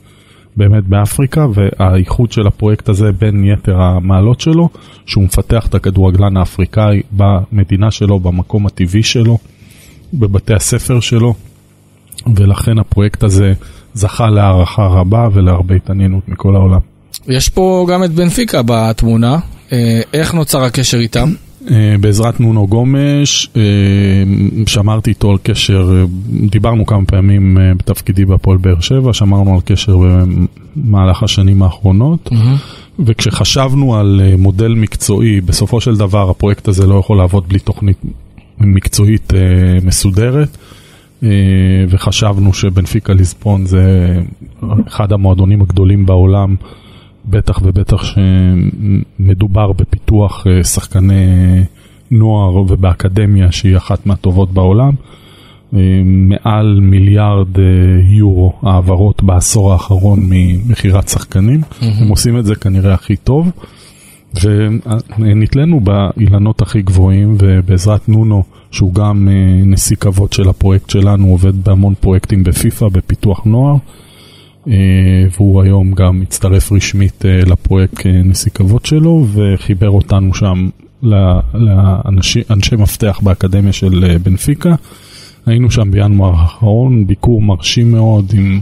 באמת 0.57 0.83
באפריקה, 0.83 1.47
והאיחוד 1.53 2.31
של 2.31 2.47
הפרויקט 2.47 2.89
הזה 2.89 3.11
בין 3.11 3.45
יתר 3.45 3.81
המעלות 3.81 4.41
שלו, 4.41 4.69
שהוא 5.05 5.23
מפתח 5.23 5.67
את 5.67 5.75
הכדורגלן 5.75 6.37
האפריקאי 6.37 7.01
במדינה 7.11 7.91
שלו, 7.91 8.19
במקום 8.19 8.65
הטבעי 8.65 9.03
שלו, 9.03 9.37
בבתי 10.13 10.53
הספר 10.53 10.99
שלו, 10.99 11.33
ולכן 12.35 12.79
הפרויקט 12.79 13.23
הזה 13.23 13.53
זכה 13.93 14.29
להערכה 14.29 14.87
רבה 14.87 15.27
ולהרבה 15.33 15.75
התעניינות 15.75 16.29
מכל 16.29 16.55
העולם. 16.55 16.79
יש 17.27 17.49
פה 17.49 17.85
גם 17.89 18.03
את 18.03 18.11
בנפיקה 18.11 18.61
בתמונה, 18.65 19.39
אה, 19.71 20.01
איך 20.13 20.33
נוצר 20.33 20.63
הקשר 20.63 20.97
איתם? 20.97 21.33
אה, 21.71 21.95
בעזרת 21.99 22.39
נונו 22.39 22.67
גומש, 22.67 23.49
אה, 23.55 23.61
שמרתי 24.65 25.09
איתו 25.09 25.31
על 25.31 25.37
קשר, 25.43 26.05
דיברנו 26.49 26.85
כמה 26.85 27.05
פעמים 27.05 27.57
בתפקידי 27.77 28.25
בהפועל 28.25 28.57
באר 28.57 28.79
שבע, 28.79 29.13
שמרנו 29.13 29.53
על 29.53 29.61
קשר 29.65 29.97
במהלך 30.75 31.23
השנים 31.23 31.63
האחרונות, 31.63 32.29
mm-hmm. 32.31 33.01
וכשחשבנו 33.05 33.95
על 33.95 34.21
מודל 34.37 34.73
מקצועי, 34.73 35.41
בסופו 35.41 35.81
של 35.81 35.95
דבר 35.95 36.29
הפרויקט 36.29 36.67
הזה 36.67 36.87
לא 36.87 36.95
יכול 36.95 37.17
לעבוד 37.17 37.47
בלי 37.47 37.59
תוכנית 37.59 37.97
מקצועית 38.59 39.33
מסודרת. 39.83 40.57
וחשבנו 41.89 42.53
שבנפיקה 42.53 43.13
ליסבון 43.13 43.65
זה 43.65 44.15
אחד 44.87 45.11
המועדונים 45.11 45.61
הגדולים 45.61 46.05
בעולם 46.05 46.55
בטח 47.29 47.59
ובטח 47.63 48.03
שמדובר 48.03 49.71
בפיתוח 49.71 50.47
אה, 50.47 50.63
שחקני 50.63 51.25
נוער 52.11 52.55
ובאקדמיה 52.55 53.51
שהיא 53.51 53.77
אחת 53.77 54.05
מהטובות 54.05 54.51
בעולם. 54.51 54.93
אה, 55.73 56.01
מעל 56.05 56.79
מיליארד 56.81 57.59
אה, 57.59 57.63
יורו 58.09 58.53
העברות 58.61 59.23
בעשור 59.23 59.73
האחרון 59.73 60.19
ממכירת 60.23 61.09
שחקנים. 61.09 61.61
Mm-hmm. 61.61 61.85
הם 62.01 62.07
עושים 62.07 62.39
את 62.39 62.45
זה 62.45 62.55
כנראה 62.55 62.93
הכי 62.93 63.15
טוב. 63.15 63.51
ונתלינו 65.19 65.79
באילנות 65.79 66.61
הכי 66.61 66.81
גבוהים 66.81 67.37
ובעזרת 67.39 68.09
נונו 68.09 68.43
שהוא 68.71 68.93
גם 68.93 69.27
נשיא 69.65 69.95
כבוד 69.95 70.33
של 70.33 70.49
הפרויקט 70.49 70.89
שלנו 70.89 71.27
עובד 71.27 71.63
בהמון 71.63 71.93
פרויקטים 71.99 72.43
בפיפ"א 72.43 72.87
בפיתוח 72.87 73.41
נוער 73.45 73.75
אה, 74.67 74.73
והוא 75.37 75.63
היום 75.63 75.91
גם 75.91 76.21
הצטרף 76.21 76.71
רשמית 76.71 77.25
אה, 77.25 77.41
לפרויקט 77.45 77.93
כנשיא 77.95 78.51
כבוד 78.51 78.85
שלו 78.85 79.25
וחיבר 79.33 79.89
אותנו 79.89 80.33
שם 80.33 80.69
לאנשי 81.03 82.75
מפתח 82.77 83.19
באקדמיה 83.23 83.73
של 83.73 84.05
אה, 84.09 84.17
בנפיקה. 84.19 84.75
היינו 85.45 85.71
שם 85.71 85.91
בינואר 85.91 86.35
האחרון, 86.35 87.07
ביקור 87.07 87.41
מרשים 87.41 87.91
מאוד, 87.91 88.25
עם... 88.33 88.59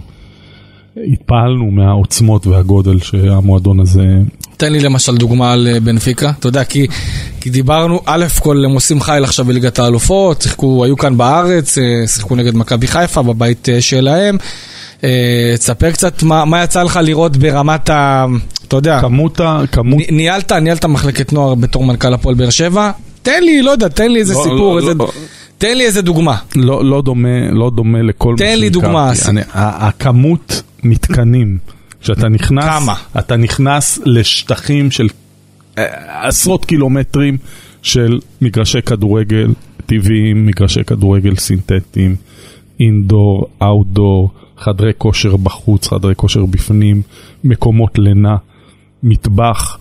התפעלנו 1.13 1.71
מהעוצמות 1.71 2.47
והגודל 2.47 2.99
שהמועדון 2.99 3.79
הזה... 3.79 4.03
תן 4.57 4.71
לי 4.71 4.79
למשל 4.79 5.17
דוגמה 5.17 5.53
על 5.53 5.67
בנפיקה, 5.83 6.31
אתה 6.39 6.47
יודע, 6.47 6.63
כי, 6.63 6.87
כי 7.41 7.49
דיברנו, 7.49 8.01
א' 8.05 8.25
כל 8.39 8.65
הם 8.65 8.71
עושים 8.71 9.01
חייל 9.01 9.23
עכשיו 9.23 9.45
בליגת 9.45 9.79
האלופות, 9.79 10.41
שיחקו, 10.41 10.85
היו 10.85 10.97
כאן 10.97 11.17
בארץ, 11.17 11.77
שיחקו 12.07 12.35
נגד 12.35 12.55
מכבי 12.55 12.87
חיפה 12.87 13.21
בבית 13.21 13.67
שלהם. 13.79 14.37
אה, 15.03 15.53
תספר 15.57 15.91
קצת 15.91 16.23
מה, 16.23 16.45
מה 16.45 16.63
יצא 16.63 16.83
לך 16.83 16.99
לראות 17.03 17.37
ברמת 17.37 17.89
ה... 17.89 18.25
אתה 18.67 18.75
יודע, 18.75 19.01
כמות 19.01 19.39
ה... 19.39 19.61
כמות... 19.71 20.01
ניהלת, 20.11 20.51
ניהלת 20.51 20.85
מחלקת 20.85 21.33
נוער 21.33 21.55
בתור 21.55 21.83
מנכ"ל 21.83 22.13
הפועל 22.13 22.35
באר 22.35 22.49
שבע, 22.49 22.91
תן 23.21 23.43
לי, 23.43 23.61
לא 23.61 23.71
יודע, 23.71 23.87
תן 23.87 24.11
לי 24.11 24.19
איזה 24.19 24.33
לא, 24.33 24.43
סיפור, 24.43 24.73
לא, 24.73 24.79
איזה... 24.79 24.93
לא. 24.93 25.11
תן 25.57 25.77
לי 25.77 25.85
איזה 25.85 26.01
דוגמה. 26.01 26.35
לא, 26.55 26.85
לא, 26.85 27.01
דומה, 27.01 27.51
לא 27.51 27.71
דומה 27.75 28.01
לכל 28.01 28.31
מה 28.31 28.37
תן 28.37 28.59
לי 28.59 28.69
דוגמה. 28.69 29.11
אני, 29.27 29.41
הכמות 29.53 30.61
מתקנים, 30.85 31.57
כשאתה 32.01 32.29
נכנס, 32.29 32.65
כמה? 32.65 32.95
אתה 33.19 33.35
נכנס 33.35 33.99
לשטחים 34.05 34.91
של 34.91 35.07
אה, 35.77 36.27
עשרות 36.27 36.65
קילומטרים 36.65 37.37
של 37.81 38.19
מגרשי 38.41 38.81
כדורגל 38.81 39.53
טבעיים, 39.85 40.45
מגרשי 40.45 40.83
כדורגל 40.83 41.35
סינתטיים, 41.35 42.15
אינדור, 42.79 43.47
אאוטדור, 43.61 44.29
חדרי 44.57 44.91
כושר 44.97 45.35
בחוץ, 45.35 45.87
חדרי 45.87 46.15
כושר 46.15 46.45
בפנים, 46.45 47.01
מקומות 47.43 47.99
לינה, 47.99 48.35
מטבח 49.03 49.77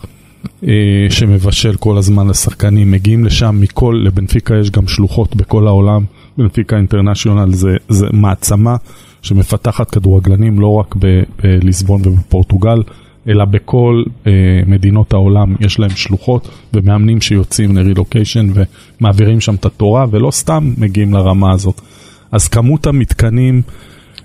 אה, 0.63 1.07
שמבשל 1.11 1.77
כל 1.77 1.99
הזמן 1.99 2.29
לשחקנים, 2.29 2.91
מגיעים 2.91 3.25
לשם 3.25 3.57
מכל, 3.61 4.03
לבנפיקה 4.05 4.57
יש 4.57 4.71
גם 4.71 4.89
שלוחות 4.89 5.37
בכל 5.37 5.67
העולם, 5.67 6.05
בנפיקה 6.39 6.77
אינטרנשיונל 6.77 7.53
זה, 7.53 7.77
זה 7.89 8.07
מעצמה 8.13 8.77
שמפתחת 9.25 9.91
כדורגלנים 9.91 10.61
לא 10.61 10.75
רק 10.75 10.95
בליסבון 11.43 12.03
ובפורטוגל, 12.05 12.83
אלא 13.29 13.45
בכל 13.45 14.03
אה, 14.27 14.33
מדינות 14.67 15.13
העולם 15.13 15.55
יש 15.61 15.79
להם 15.79 15.91
שלוחות 15.91 16.49
ומאמנים 16.75 17.21
שיוצאים 17.21 17.77
לרילוקיישן 17.77 18.47
ומעבירים 19.01 19.41
שם 19.41 19.55
את 19.55 19.67
התורה 19.67 20.07
ולא 20.11 20.31
סתם 20.31 20.75
מגיעים 20.79 21.15
לרמה 21.15 21.53
הזאת. 21.53 21.81
אז 22.33 22.49
כמות 22.49 22.87
המתקנים 22.87 23.63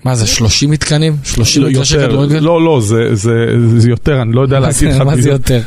מה 0.04 0.14
זה 0.14 0.26
30 0.26 0.70
מתקנים? 0.70 1.16
30 1.24 1.64
מגרשי 1.64 1.98
כדורגל? 1.98 2.38
לא, 2.38 2.64
לא, 2.64 2.80
זה, 2.80 3.90
יותר, 3.90 4.22
אני 4.22 4.32
לא 4.32 4.40
יודע 4.40 4.60
להגיד 4.60 4.88
לך. 4.88 5.00
מה 5.00 5.16
זה 5.16 5.30
יותר? 5.30 5.60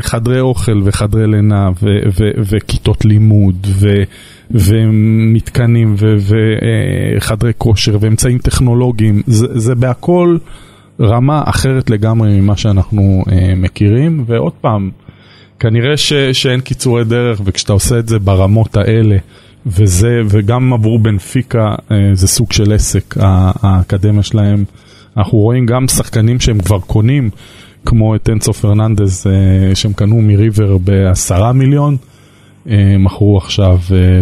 חדרי 0.00 0.40
אוכל 0.40 0.80
וחדרי 0.84 1.26
לינה 1.26 1.68
וכיתות 2.50 3.04
לימוד 3.04 3.66
ומתקנים 4.50 5.96
וחדרי 7.16 7.52
כושר 7.58 7.96
ואמצעים 8.00 8.38
טכנולוגיים, 8.38 9.22
זה, 9.26 9.46
זה 9.58 9.74
בהכל 9.74 10.36
רמה 11.00 11.42
אחרת 11.46 11.90
לגמרי 11.90 12.40
ממה 12.40 12.56
שאנחנו 12.56 13.24
אה, 13.32 13.54
מכירים, 13.56 14.24
ועוד 14.26 14.52
פעם, 14.60 14.90
כנראה 15.58 15.96
שאין 16.32 16.60
קיצורי 16.60 17.04
דרך 17.04 17.40
וכשאתה 17.44 17.72
עושה 17.72 17.98
את 17.98 18.08
זה 18.08 18.18
ברמות 18.18 18.76
האלה, 18.76 19.16
וזה, 19.66 20.20
וגם 20.28 20.72
עבור 20.72 20.98
בנפיקה 20.98 21.74
אה, 21.90 21.96
זה 22.12 22.28
סוג 22.28 22.52
של 22.52 22.72
עסק, 22.72 23.14
האקדמיה 23.62 24.22
שלהם. 24.22 24.64
אנחנו 25.16 25.38
רואים 25.38 25.66
גם 25.66 25.88
שחקנים 25.88 26.40
שהם 26.40 26.60
כבר 26.60 26.80
קונים, 26.80 27.30
כמו 27.86 28.14
את 28.14 28.30
אנסו 28.32 28.52
פרננדז, 28.52 29.26
אה, 29.26 29.74
שהם 29.74 29.92
קנו 29.92 30.20
מריבר 30.22 30.78
בעשרה 30.78 31.52
מיליון, 31.52 31.96
אה, 32.70 32.96
מכרו 32.98 33.36
עכשיו 33.38 33.78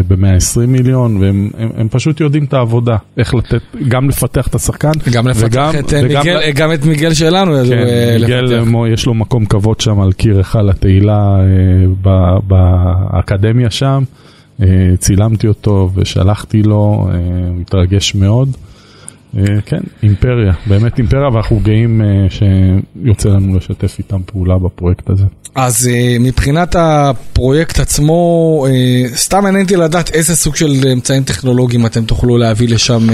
ב-120 0.09 0.67
מיליון, 0.67 1.17
והם 1.17 1.51
הם, 1.59 1.69
הם 1.77 1.89
פשוט 1.89 2.21
יודעים 2.21 2.45
את 2.45 2.55
העבודה, 2.55 2.97
איך 3.17 3.35
לתת, 3.35 3.63
גם 3.89 4.09
לפתח 4.09 4.47
את 4.47 4.55
השחקן, 4.55 4.93
גם 5.13 5.29
לפתח 5.29 5.47
וגם, 5.47 5.71
את 5.79 5.93
וגם, 6.05 6.23
מיגל, 6.23 6.51
גם 6.55 6.73
את 6.73 6.85
מיגל 6.85 7.15
שלנו, 7.15 7.53
כן, 7.69 7.85
מיגל 8.21 8.41
לפתח. 8.41 8.71
יש 8.93 9.07
לו 9.07 9.15
מקום 9.15 9.47
כבוד 9.47 9.81
שם 9.81 10.01
על 10.01 10.13
קיר 10.13 10.37
היכל 10.37 10.71
התהילה 10.71 11.37
באקדמיה 12.43 13.71
שם. 13.71 14.03
אה, 14.63 14.67
צילמתי 14.99 15.47
אותו 15.47 15.91
ושלחתי 15.95 16.63
לו, 16.63 17.09
אה, 17.11 17.19
הוא 17.49 17.61
התרגש 17.61 18.15
מאוד. 18.15 18.57
אה, 19.39 19.43
כן, 19.67 19.81
אימפריה, 20.03 20.53
באמת 20.67 20.99
אימפריה, 20.99 21.29
ואנחנו 21.33 21.61
גאים 21.61 22.03
שיוצא 22.29 23.29
לנו 23.29 23.57
לשתף 23.57 23.99
איתם 23.99 24.21
פעולה 24.27 24.59
בפרויקט 24.59 25.11
הזה. 25.11 25.25
אז 25.55 25.91
מבחינת 26.21 26.77
הפרויקט 26.79 27.81
עצמו, 27.81 28.67
סתם 29.15 29.43
מעניין 29.43 29.63
אותי 29.63 29.77
לדעת 29.77 30.11
איזה 30.11 30.37
סוג 30.37 30.57
של 30.57 30.89
אמצעים 30.93 31.23
טכנולוגיים 31.23 31.87
אתם 31.87 32.05
תוכלו 32.05 32.39
להביא 32.39 32.69
לשם. 32.69 33.07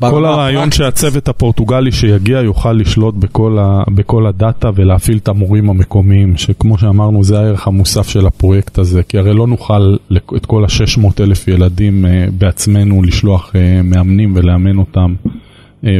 כל 0.00 0.24
הרעיון 0.24 0.72
שהצוות 0.72 1.28
הפורטוגלי 1.28 1.92
שיגיע 1.92 2.38
יוכל 2.38 2.72
לשלוט 2.72 3.14
בכל, 3.14 3.58
ה, 3.60 3.82
בכל 3.94 4.26
הדאטה 4.26 4.70
ולהפעיל 4.74 5.16
את 5.16 5.28
המורים 5.28 5.70
המקומיים, 5.70 6.36
שכמו 6.36 6.78
שאמרנו 6.78 7.24
זה 7.24 7.38
הערך 7.38 7.66
המוסף 7.66 8.08
של 8.08 8.26
הפרויקט 8.26 8.78
הזה, 8.78 9.02
כי 9.02 9.18
הרי 9.18 9.34
לא 9.34 9.46
נוכל 9.46 9.96
את 10.36 10.46
כל 10.46 10.64
ה-600 10.64 11.06
אלף 11.20 11.48
ילדים 11.48 12.04
uh, 12.04 12.30
בעצמנו 12.38 13.02
לשלוח 13.02 13.52
uh, 13.52 13.56
מאמנים 13.84 14.32
ולאמן 14.36 14.78
אותם, 14.78 15.14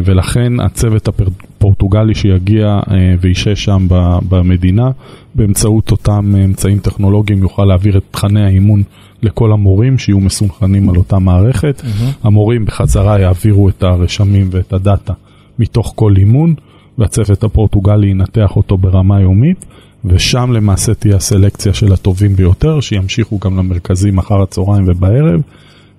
ולכן 0.05 0.61
הצוות 0.61 1.09
הפורטוגלי 1.09 2.15
שיגיע 2.15 2.81
uh, 2.85 2.91
וישב 3.21 3.55
שם 3.55 3.87
במדינה, 4.29 4.91
באמצעות 5.35 5.91
אותם 5.91 6.35
אמצעים 6.45 6.79
טכנולוגיים 6.79 7.39
יוכל 7.39 7.65
להעביר 7.65 7.99
את 7.99 8.03
תכני 8.11 8.45
האימון. 8.45 8.83
לכל 9.25 9.53
המורים 9.53 9.99
שיהיו 9.99 10.21
מסונכנים 10.21 10.91
על 10.91 10.97
אותה 10.97 11.19
מערכת. 11.19 11.81
Mm-hmm. 11.81 12.27
המורים 12.27 12.65
בחזרה 12.65 13.21
יעבירו 13.21 13.69
את 13.69 13.83
הרשמים 13.83 14.49
ואת 14.51 14.73
הדאטה 14.73 15.13
מתוך 15.59 15.93
כל 15.97 16.15
אימון, 16.17 16.55
והצוות 16.99 17.45
הפורטוגלי 17.45 18.09
ינתח 18.09 18.57
אותו 18.57 18.77
ברמה 18.77 19.21
יומית, 19.21 19.65
ושם 20.05 20.53
למעשה 20.53 20.95
תהיה 20.95 21.17
הסלקציה 21.17 21.75
של 21.75 21.93
הטובים 21.93 22.37
ביותר, 22.37 22.81
שימשיכו 22.81 23.39
גם 23.39 23.59
למרכזים 23.59 24.19
אחר 24.19 24.43
הצהריים 24.43 24.85
ובערב, 24.89 25.41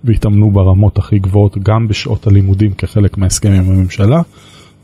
והתאמנו 0.05 0.51
ברמות 0.51 0.97
הכי 0.97 1.19
גבוהות 1.19 1.57
גם 1.63 1.87
בשעות 1.87 2.27
הלימודים 2.27 2.73
כחלק 2.73 3.17
מההסכם 3.17 3.51
עם 3.51 3.69
הממשלה 3.69 4.21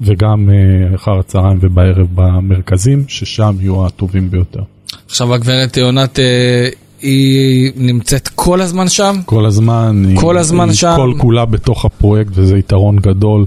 וגם 0.02 0.50
אה, 0.50 0.96
אחר 0.96 1.20
הצהריים 1.20 1.58
ובערב 1.62 2.08
במרכזים 2.16 3.04
ששם 3.08 3.56
יהיו 3.60 3.86
הטובים 3.86 4.32
ביותר. 4.32 4.62
עכשיו 5.06 5.34
הגברת 5.34 5.78
יונת, 5.78 6.20
אה, 6.20 6.70
היא 7.02 7.72
נמצאת 7.76 8.28
כל 8.28 8.62
הזמן 8.62 8.88
שם? 8.88 9.16
כל 9.26 9.46
הזמן, 9.46 10.04
כל 10.16 10.36
היא, 10.36 10.42
הזמן 10.42 10.70
היא 10.70 10.76
שם. 10.76 10.94
כל 10.96 11.14
כולה 11.18 11.46
בתוך 11.46 11.86
הפרויקט 11.86 12.32
וזה 12.34 12.58
יתרון 12.58 13.00
גדול. 13.00 13.46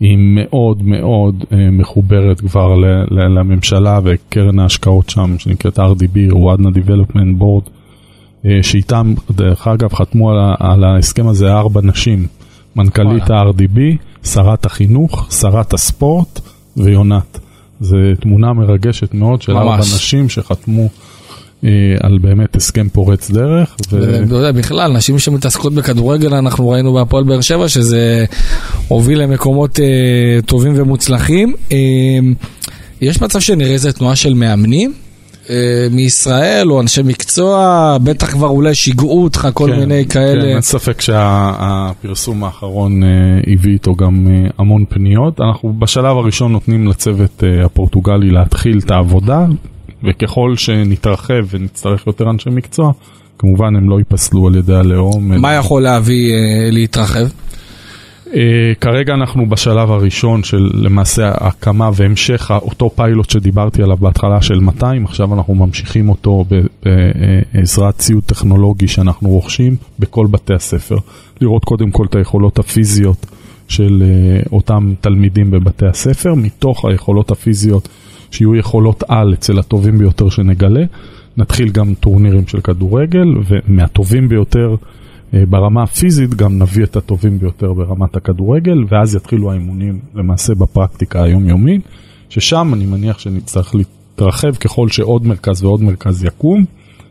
היא 0.00 0.16
מאוד 0.18 0.82
מאוד 0.82 1.44
אה, 1.52 1.70
מחוברת 1.72 2.40
כבר 2.40 2.74
לממשלה 3.10 4.00
וקרן 4.04 4.58
ההשקעות 4.58 5.10
שם 5.10 5.38
שנקראת 5.38 5.78
RDB, 5.78 6.18
רואדנה 6.30 6.68
Development 6.68 7.40
Board, 7.40 7.70
שאיתם, 8.62 9.14
דרך 9.30 9.68
אגב, 9.68 9.94
חתמו 9.94 10.30
על, 10.30 10.38
על 10.58 10.84
ההסכם 10.84 11.28
הזה 11.28 11.52
ארבע 11.52 11.80
נשים, 11.84 12.26
מנכ"לית 12.76 13.30
ה-RDB, 13.30 13.80
שרת 14.24 14.66
החינוך, 14.66 15.26
שרת 15.32 15.74
הספורט 15.74 16.40
ויונת. 16.76 17.38
זו 17.80 17.96
תמונה 18.20 18.52
מרגשת 18.52 19.14
מאוד 19.14 19.42
של 19.42 19.56
ארבע. 19.56 19.78
נשים 19.78 20.28
שחתמו 20.28 20.88
אה, 21.64 21.70
על 22.02 22.18
באמת 22.18 22.56
הסכם 22.56 22.88
פורץ 22.88 23.30
דרך. 23.30 23.76
ו... 23.92 24.24
יודע, 24.30 24.52
בכלל, 24.52 24.92
נשים 24.92 25.18
שמתעסקות 25.18 25.74
בכדורגל, 25.74 26.34
אנחנו 26.34 26.68
ראינו 26.68 26.92
בהפועל 26.92 27.24
באר 27.24 27.40
שבע 27.40 27.68
שזה 27.68 28.24
הוביל 28.88 29.22
למקומות 29.22 29.80
אה, 29.80 30.42
טובים 30.46 30.72
ומוצלחים. 30.76 31.54
אה, 31.72 31.76
יש 33.00 33.22
מצב 33.22 33.40
שנראה 33.40 33.72
איזה 33.72 33.92
תנועה 33.92 34.16
של 34.16 34.34
מאמנים 34.34 34.92
אה, 34.92 35.03
מישראל, 35.90 36.72
או 36.72 36.80
אנשי 36.80 37.02
מקצוע, 37.02 37.96
בטח 38.02 38.30
כבר 38.30 38.48
אולי 38.48 38.74
שיגעו 38.74 39.24
אותך 39.24 39.48
כל 39.54 39.70
כן, 39.72 39.80
מיני 39.80 40.04
כן, 40.04 40.10
כאלה. 40.10 40.44
אין 40.44 40.60
ספק 40.60 41.00
שהפרסום 41.00 42.44
האחרון 42.44 43.02
אה, 43.02 43.08
הביא 43.52 43.72
איתו 43.72 43.94
גם 43.94 44.26
אה, 44.30 44.50
המון 44.58 44.84
פניות. 44.88 45.40
אנחנו 45.40 45.72
בשלב 45.72 46.16
הראשון 46.16 46.52
נותנים 46.52 46.86
לצוות 46.86 47.44
אה, 47.44 47.64
הפורטוגלי 47.64 48.30
להתחיל 48.30 48.78
את 48.78 48.90
העבודה, 48.90 49.46
וככל 50.04 50.56
שנתרחב 50.56 51.44
ונצטרך 51.50 52.06
יותר 52.06 52.30
אנשי 52.30 52.50
מקצוע, 52.50 52.92
כמובן 53.38 53.76
הם 53.76 53.90
לא 53.90 53.98
ייפסלו 53.98 54.46
על 54.46 54.56
ידי 54.56 54.74
הלאום. 54.74 55.32
מה 55.40 55.54
יכול 55.54 55.82
להביא 55.82 56.34
אה, 56.34 56.70
להתרחב? 56.70 57.26
אה, 58.32 58.72
כרגע 58.80 59.14
אנחנו 59.14 59.48
בשלב 59.48 59.90
הראשון 59.90 60.42
של 60.42 60.70
למעשה 60.74 61.32
הקמה 61.34 61.90
והמשך 61.94 62.50
אותו 62.50 62.90
פיילוט 62.90 63.30
שדיברתי 63.30 63.82
עליו 63.82 63.96
בהתחלה 63.96 64.42
של 64.42 64.60
200, 64.60 65.04
עכשיו 65.04 65.34
אנחנו 65.34 65.54
ממשיכים 65.54 66.08
אותו 66.08 66.44
בעזרת 67.54 67.98
ציוד 67.98 68.22
טכנולוגי 68.22 68.88
שאנחנו 68.88 69.28
רוכשים 69.28 69.76
בכל 69.98 70.26
בתי 70.30 70.54
הספר. 70.54 70.96
לראות 71.40 71.64
קודם 71.64 71.90
כל 71.90 72.06
את 72.06 72.14
היכולות 72.14 72.58
הפיזיות 72.58 73.26
של 73.68 74.02
אה, 74.02 74.42
אותם 74.52 74.94
תלמידים 75.00 75.50
בבתי 75.50 75.86
הספר, 75.86 76.34
מתוך 76.34 76.84
היכולות 76.84 77.30
הפיזיות 77.30 77.88
שיהיו 78.30 78.56
יכולות 78.56 79.02
על 79.08 79.34
אצל 79.34 79.58
הטובים 79.58 79.98
ביותר 79.98 80.28
שנגלה. 80.28 80.84
נתחיל 81.36 81.70
גם 81.70 81.94
טורנירים 81.94 82.46
של 82.46 82.60
כדורגל, 82.60 83.28
ומהטובים 83.46 84.28
ביותר 84.28 84.68
אה, 84.70 84.76
ברמה 85.48 85.82
הפיזית 85.82 86.34
גם 86.34 86.58
נביא 86.58 86.84
את 86.84 86.96
הטובים 86.96 87.38
ביותר 87.38 87.72
ברמת 87.72 88.16
הכדורגל, 88.16 88.84
ואז 88.88 89.14
יתחילו 89.14 89.50
האימונים 89.50 89.98
למעשה 90.14 90.54
בפרקטיקה 90.54 91.22
היומיומית, 91.22 91.82
ששם 92.28 92.70
אני 92.74 92.86
מניח 92.86 93.18
שנצטרך 93.18 93.74
להתרחב 93.74 94.54
ככל 94.54 94.88
שעוד 94.88 95.26
מרכז 95.26 95.64
ועוד 95.64 95.82
מרכז 95.82 96.24
יקום, 96.24 96.64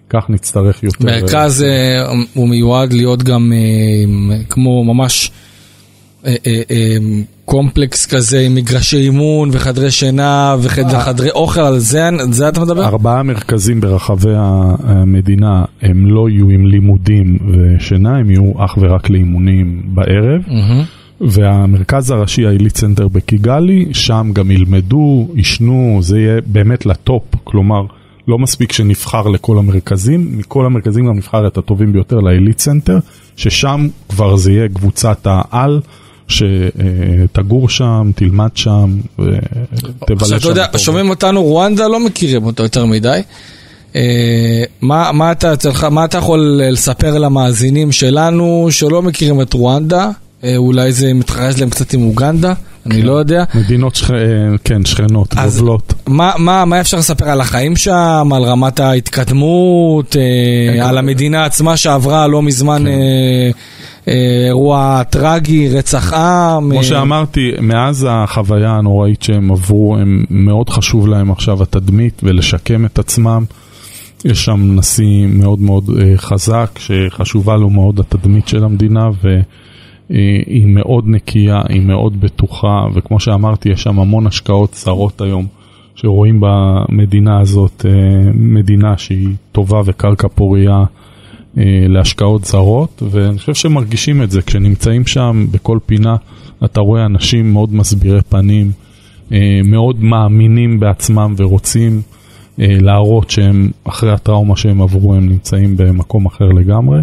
כך 0.10 0.30
נצטרך 0.30 0.84
יותר... 0.84 1.06
מרכז 1.06 1.64
אה, 1.64 2.12
הוא 2.34 2.50
מיועד 2.50 2.94
להיות 2.94 3.24
גם 3.24 3.54
אה, 3.54 4.38
כמו 4.50 4.84
ממש 4.84 5.30
אה, 5.30 5.34
אה, 5.36 5.40
אה, 5.40 5.43
קומפלקס 7.46 8.06
כזה 8.06 8.40
עם 8.40 8.56
מגרשי 8.56 8.98
אימון 8.98 9.50
וחדרי 9.52 9.92
שינה 9.92 10.56
וחדרי 10.62 11.30
אוכל, 11.30 11.62
על 11.62 11.80
זה, 11.80 12.08
על 12.08 12.34
זה 12.34 12.50
אתה 12.50 12.62
מדבר? 12.62 12.86
ארבעה 12.86 13.24
מרכזים 13.24 13.82
ברחבי 13.82 14.34
המדינה 14.84 15.66
הם 15.82 16.06
לא 16.06 16.30
יהיו 16.30 16.50
עם 16.50 16.66
לימודים 16.66 17.38
ושינה, 17.52 18.18
הם 18.18 18.30
יהיו 18.30 18.52
אך 18.58 18.78
ורק 18.82 19.10
לאימונים 19.10 19.82
בערב. 19.86 20.42
והמרכז 21.22 22.12
הראשי 22.12 22.46
ה 22.46 22.51
elite 22.51 22.78
center 22.78 23.08
בקיגאלי, 23.08 23.86
שם 23.92 24.32
גם 24.34 24.52
ילמדו, 24.52 25.28
ישנו, 25.36 26.00
זה 26.02 26.20
יהיה 26.20 26.42
באמת 26.46 26.86
לטופ, 26.86 27.24
כלומר, 27.44 27.86
לא 28.28 28.40
מספיק 28.40 28.72
שנבחר 28.72 29.28
לכל 29.28 29.58
המרכזים, 29.58 30.38
מכל 30.38 30.66
המרכזים 30.66 31.06
גם 31.06 31.18
נבחר 31.18 31.48
את 31.48 31.58
הטובים 31.58 31.94
ביותר 31.94 32.20
ל 32.20 32.26
elite 32.26 32.60
center, 32.60 33.00
ששם 33.36 33.88
כבר 34.10 34.36
זה 34.36 34.52
יהיה 34.52 34.70
קבוצת 34.70 35.18
העל, 35.26 35.82
שתגור 36.28 37.70
שם, 37.70 38.12
תלמד 38.16 38.50
שם, 38.56 38.98
ותבלה 39.20 40.28
שם. 40.28 40.36
אתה 40.38 40.48
יודע. 40.48 40.66
שומעים 40.78 41.10
אותנו 41.10 41.44
רואנדה, 41.44 41.88
לא 41.88 42.00
מכירים 42.00 42.46
אותו 42.46 42.64
יותר 42.64 42.86
מדי. 42.86 43.20
אה, 43.96 44.02
מה, 44.82 45.12
מה, 45.12 45.32
אתה, 45.32 45.54
אצלך- 45.54 45.84
מה 45.84 46.06
אתה 46.06 46.18
יכול 46.18 46.62
לספר 46.72 47.18
למאזינים 47.18 47.92
שלנו 47.92 48.68
שלא 48.72 49.02
מכירים 49.02 49.42
את 49.42 49.54
רואנדה? 49.54 50.10
אה, 50.44 50.58
אולי 50.58 50.92
זה 50.92 51.14
מתחרז 51.14 51.60
להם 51.60 51.70
קצת 51.70 51.94
עם 51.94 52.04
אוגנדה, 52.04 52.54
אני 52.86 53.02
לא 53.02 53.12
יודע. 53.12 53.44
מדינות, 53.56 53.96
שכ... 53.96 54.10
כן, 54.64 54.86
שכנות, 54.86 55.34
גובלות. 55.36 55.94
מה, 56.08 56.32
מה, 56.38 56.66
מה 56.66 56.82
אפשר 56.82 56.98
לספר 56.98 57.30
על 57.30 57.42
החיים 57.42 57.76
שם, 57.76 58.30
על 58.36 58.44
רמת 58.44 58.80
ההתקדמות, 58.80 60.16
אה, 60.18 60.90
על 60.90 60.98
המדינה 60.98 61.46
עצמה 61.46 61.78
שעברה 61.78 62.28
לא 62.28 62.42
מזמן 62.42 62.88
אה, 62.88 62.92
אה, 62.92 63.50
אירוע 64.08 65.04
טרגי, 65.04 65.70
רצח 65.70 66.14
עם? 66.14 66.70
כמו 66.70 66.80
אה, 66.80 66.84
שאמרתי, 66.84 67.52
מאז 67.62 68.08
החוויה 68.10 68.72
הנוראית 68.72 69.24
שהם 69.24 69.52
עברו, 69.52 69.98
הם 69.98 70.26
מאוד 70.30 70.70
חשוב 70.70 71.08
להם 71.08 71.32
עכשיו 71.32 71.64
התדמית 71.64 72.22
ולשקם 72.24 72.86
את 72.86 73.00
עצמם. 73.00 73.44
יש 74.26 74.46
שם 74.46 74.76
נשיא 74.76 75.28
מאוד 75.28 75.60
מאוד 75.60 75.90
אה, 76.00 76.18
חזק, 76.18 76.80
שחשובה 76.80 77.56
לו 77.56 77.70
מאוד 77.70 78.00
התדמית 78.00 78.48
של 78.48 78.64
המדינה, 78.64 79.10
והיא 79.24 80.68
מאוד 80.68 81.04
נקייה, 81.08 81.62
היא 81.70 81.82
מאוד 81.82 82.22
בטוחה, 82.22 82.86
וכמו 82.94 83.20
שאמרתי, 83.20 83.70
יש 83.70 83.84
שם 83.84 84.00
המון 84.00 84.28
השקעות 84.28 84.74
זרות 84.74 85.22
היום, 85.22 85.48
שרואים 85.96 86.40
במדינה 86.40 87.40
הזאת 87.40 87.86
אה, 87.90 88.32
מדינה 88.34 88.98
שהיא 88.98 89.30
טובה 89.52 89.82
וקרקע 89.86 90.28
פורייה. 90.28 90.84
אה, 91.58 91.64
להשקעות 91.88 92.46
זרות, 92.46 93.04
ואני 93.12 93.40
חושב 93.40 93.54
שמרגישים 93.54 94.24
את 94.24 94.32
זה. 94.32 94.42
כשנמצאים 94.42 95.08
שם 95.08 95.46
בכל 95.52 95.80
פינה, 95.86 96.16
אתה 96.66 96.82
רואה 96.82 97.06
אנשים 97.06 97.54
מאוד 97.54 97.74
מסבירי 97.74 98.22
פנים, 98.30 98.72
אה, 99.32 99.60
מאוד 99.64 100.04
מאמינים 100.04 100.80
בעצמם 100.80 101.34
ורוצים 101.38 102.02
אה, 102.60 102.78
להראות 102.80 103.30
שהם, 103.30 103.70
אחרי 103.84 104.12
הטראומה 104.12 104.56
שהם 104.56 104.82
עברו, 104.82 105.16
הם 105.16 105.30
נמצאים 105.30 105.78
במקום 105.78 106.26
אחר 106.26 106.46
לגמרי, 106.46 107.02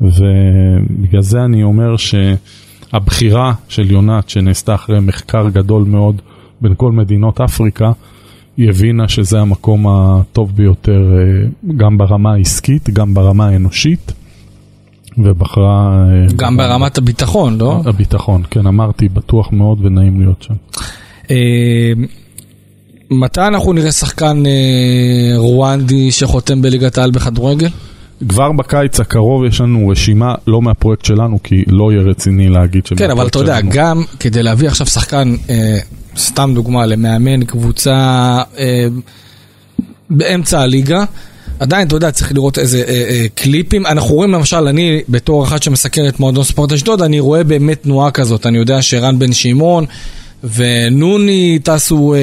ובגלל 0.00 1.22
זה 1.22 1.44
אני 1.44 1.62
אומר 1.62 1.94
שהבחירה 1.96 3.52
של 3.68 3.90
יונת, 3.90 4.28
שנעשתה 4.28 4.74
אחרי 4.74 5.00
מחקר 5.00 5.48
גדול 5.48 5.82
מאוד 5.82 6.22
בין 6.60 6.74
כל 6.76 6.92
מדינות 6.92 7.40
אפריקה, 7.40 7.92
היא 8.56 8.68
הבינה 8.68 9.08
שזה 9.08 9.40
המקום 9.40 9.86
הטוב 9.88 10.56
ביותר 10.56 11.12
אה, 11.18 11.72
גם 11.76 11.98
ברמה 11.98 12.32
העסקית, 12.32 12.90
גם 12.90 13.14
ברמה 13.14 13.48
האנושית, 13.48 14.12
ובחרה... 15.18 16.06
אה, 16.10 16.32
גם 16.36 16.56
ברמת 16.56 16.98
הביטחון, 16.98 17.58
לא? 17.58 17.82
הביטחון, 17.84 18.42
כן, 18.50 18.66
אמרתי, 18.66 19.08
בטוח 19.08 19.52
מאוד 19.52 19.78
ונעים 19.86 20.20
להיות 20.20 20.42
שם. 20.42 20.54
אה, 21.30 21.92
מתי 23.10 23.40
אנחנו 23.40 23.72
נראה 23.72 23.92
שחקן 23.92 24.42
רואנדי 25.36 26.10
שחותם 26.10 26.62
בליגת 26.62 26.98
העל 26.98 27.10
בכדורגל? 27.10 27.68
כבר 28.28 28.52
בקיץ 28.52 29.00
הקרוב 29.00 29.44
יש 29.44 29.60
לנו 29.60 29.88
רשימה, 29.88 30.34
לא 30.46 30.62
מהפרויקט 30.62 31.04
שלנו, 31.04 31.38
כי 31.42 31.64
לא 31.66 31.92
יהיה 31.92 32.02
רציני 32.02 32.48
להגיד 32.48 32.84
כן, 32.84 32.88
שמהפרויקט 32.88 33.18
אבל 33.18 33.28
אתה 33.28 33.38
יודע, 33.38 33.58
שלנו. 33.58 33.70
גם 33.72 34.02
כדי 34.20 34.42
להביא 34.42 34.68
עכשיו 34.68 34.86
שחקן, 34.86 35.34
אה, 35.50 35.78
סתם 36.16 36.52
דוגמה, 36.54 36.86
למאמן 36.86 37.44
קבוצה 37.44 37.94
אה, 38.58 38.86
באמצע 40.10 40.60
הליגה, 40.60 41.04
עדיין, 41.60 41.86
אתה 41.86 41.96
יודע, 41.96 42.10
צריך 42.10 42.32
לראות 42.32 42.58
איזה 42.58 42.84
אה, 42.88 43.06
אה, 43.10 43.26
קליפים. 43.34 43.86
אנחנו 43.86 44.14
רואים 44.14 44.32
למשל, 44.32 44.68
אני 44.68 45.02
בתור 45.08 45.44
אחד 45.44 45.62
שמסקר 45.62 46.08
את 46.08 46.20
מועדון 46.20 46.44
ספורט 46.44 46.72
אשדוד, 46.72 47.02
אני 47.02 47.20
רואה 47.20 47.44
באמת 47.44 47.82
תנועה 47.82 48.10
כזאת. 48.10 48.46
אני 48.46 48.58
יודע 48.58 48.82
שרן 48.82 49.18
בן 49.18 49.32
שמעון 49.32 49.84
ונוני 50.44 51.58
טסו, 51.62 52.14
אה, 52.14 52.18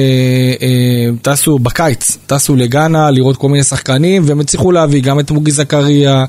אה, 0.62 1.10
טסו 1.22 1.58
בקיץ, 1.58 2.18
טסו 2.26 2.56
לגאנה 2.56 3.10
לראות 3.10 3.36
כל 3.36 3.48
מיני 3.48 3.64
שחקנים, 3.64 4.22
והם 4.26 4.40
הצליחו 4.40 4.72
להביא 4.72 5.02
גם 5.02 5.20
את 5.20 5.30
מוגי 5.30 5.50
זכריה, 5.50 6.24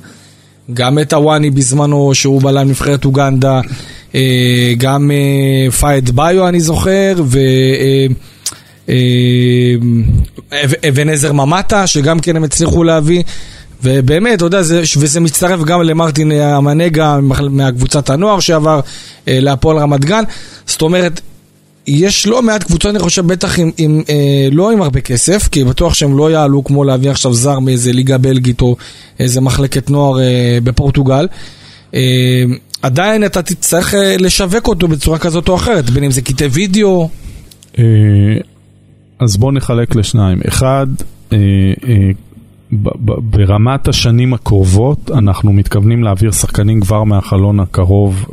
גם 0.73 0.99
את 0.99 1.13
הוואני 1.13 1.49
בזמנו, 1.49 2.15
שהוא 2.15 2.41
בלם 2.41 2.69
נבחרת 2.69 3.05
אוגנדה, 3.05 3.61
גם 4.77 5.11
אה, 5.11 5.71
פייד 5.71 6.11
ביו 6.15 6.47
אני 6.47 6.59
זוכר, 6.59 7.15
ו... 7.25 7.39
אה, 7.39 8.05
אה, 8.89 10.65
אבן 10.89 11.09
עזר 11.09 11.31
ממטה, 11.31 11.87
שגם 11.87 12.19
כן 12.19 12.35
הם 12.35 12.43
הצליחו 12.43 12.83
להביא. 12.83 13.23
ובאמת, 13.83 14.37
אתה 14.37 14.45
יודע, 14.45 14.61
זה, 14.61 14.81
וזה 14.97 15.19
מצטרף 15.19 15.63
גם 15.63 15.81
למרטין 15.81 16.31
המנגה 16.31 17.19
מהקבוצת 17.49 18.09
הנוער 18.09 18.39
שעבר 18.39 18.79
אה, 19.27 19.39
להפועל 19.41 19.77
רמת 19.77 20.05
גן. 20.05 20.23
זאת 20.67 20.81
אומרת, 20.81 21.21
יש 21.87 22.27
לא 22.27 22.41
מעט 22.41 22.63
קבוצות, 22.63 22.91
אני 22.91 22.99
חושב, 22.99 23.27
בטח 23.27 23.59
עם, 23.59 23.71
עם, 23.77 24.01
אה, 24.09 24.47
לא 24.51 24.71
עם 24.71 24.81
הרבה 24.81 25.01
כסף, 25.01 25.47
כי 25.47 25.63
בטוח 25.63 25.93
שהם 25.93 26.17
לא 26.17 26.31
יעלו 26.31 26.63
כמו 26.63 26.83
להביא 26.83 27.11
עכשיו 27.11 27.33
זר 27.33 27.59
מאיזה 27.59 27.93
ליגה 27.93 28.17
בלגית 28.17 28.61
או 28.61 28.75
איזה 29.19 29.41
מחלקת 29.41 29.89
נוער 29.89 30.19
אה, 30.19 30.57
בפורטוגל. 30.63 31.27
אה, 31.93 32.43
עדיין 32.81 33.25
אתה 33.25 33.41
תצטרך 33.41 33.93
אה, 33.93 34.15
לשווק 34.19 34.67
אותו 34.67 34.87
בצורה 34.87 35.19
כזאת 35.19 35.49
או 35.49 35.55
אחרת, 35.55 35.89
בין 35.89 36.03
אם 36.03 36.11
זה 36.11 36.21
קטעי 36.21 36.47
וידאו. 36.47 37.09
אה, 37.79 37.83
אז 39.19 39.37
בואו 39.37 39.51
נחלק 39.51 39.95
לשניים. 39.95 40.39
אחד, 40.47 40.87
אה, 41.33 41.37
ברמת 43.01 43.87
השנים 43.87 44.33
הקרובות 44.33 45.11
אנחנו 45.11 45.53
מתכוונים 45.53 46.03
להעביר 46.03 46.31
שחקנים 46.31 46.81
כבר 46.81 47.03
מהחלון 47.03 47.59
הקרוב 47.59 48.25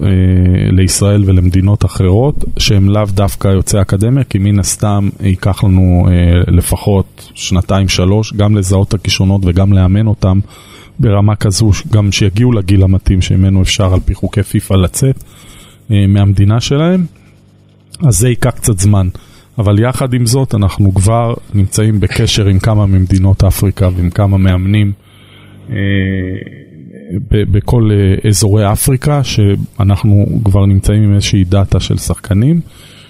לישראל 0.72 1.24
ולמדינות 1.26 1.84
אחרות 1.84 2.44
שהם 2.58 2.88
לאו 2.88 3.04
דווקא 3.06 3.48
יוצאי 3.48 3.80
אקדמיה 3.80 4.24
כי 4.24 4.38
מן 4.38 4.58
הסתם 4.58 5.08
ייקח 5.20 5.64
לנו 5.64 6.06
לפחות 6.46 7.30
שנתיים 7.34 7.88
שלוש 7.88 8.32
גם 8.32 8.56
לזהות 8.56 8.88
את 8.88 8.94
הכישרונות 8.94 9.40
וגם 9.44 9.72
לאמן 9.72 10.06
אותם 10.06 10.38
ברמה 11.00 11.36
כזו 11.36 11.70
גם 11.92 12.12
שיגיעו 12.12 12.52
לגיל 12.52 12.82
המתאים 12.82 13.22
שממנו 13.22 13.62
אפשר 13.62 13.94
על 13.94 14.00
פי 14.00 14.14
חוקי 14.14 14.42
פיפ"א 14.42 14.74
לצאת 14.74 15.24
אה, 15.90 16.06
מהמדינה 16.08 16.60
שלהם 16.60 17.06
אז 18.06 18.18
זה 18.18 18.28
ייקח 18.28 18.50
קצת 18.50 18.78
זמן. 18.78 19.08
אבל 19.58 19.78
יחד 19.78 20.14
עם 20.14 20.26
זאת 20.26 20.54
אנחנו 20.54 20.94
כבר 20.94 21.34
נמצאים 21.54 22.00
בקשר 22.00 22.46
עם 22.46 22.58
כמה 22.58 22.86
ממדינות 22.86 23.44
אפריקה 23.44 23.88
ועם 23.96 24.10
כמה 24.10 24.38
מאמנים 24.38 24.92
אה, 25.70 25.76
בכל 27.30 27.90
אה, 27.92 28.28
אזורי 28.28 28.72
אפריקה, 28.72 29.24
שאנחנו 29.24 30.26
כבר 30.44 30.66
נמצאים 30.66 31.02
עם 31.02 31.14
איזושהי 31.14 31.44
דאטה 31.44 31.80
של 31.80 31.98
שחקנים, 31.98 32.60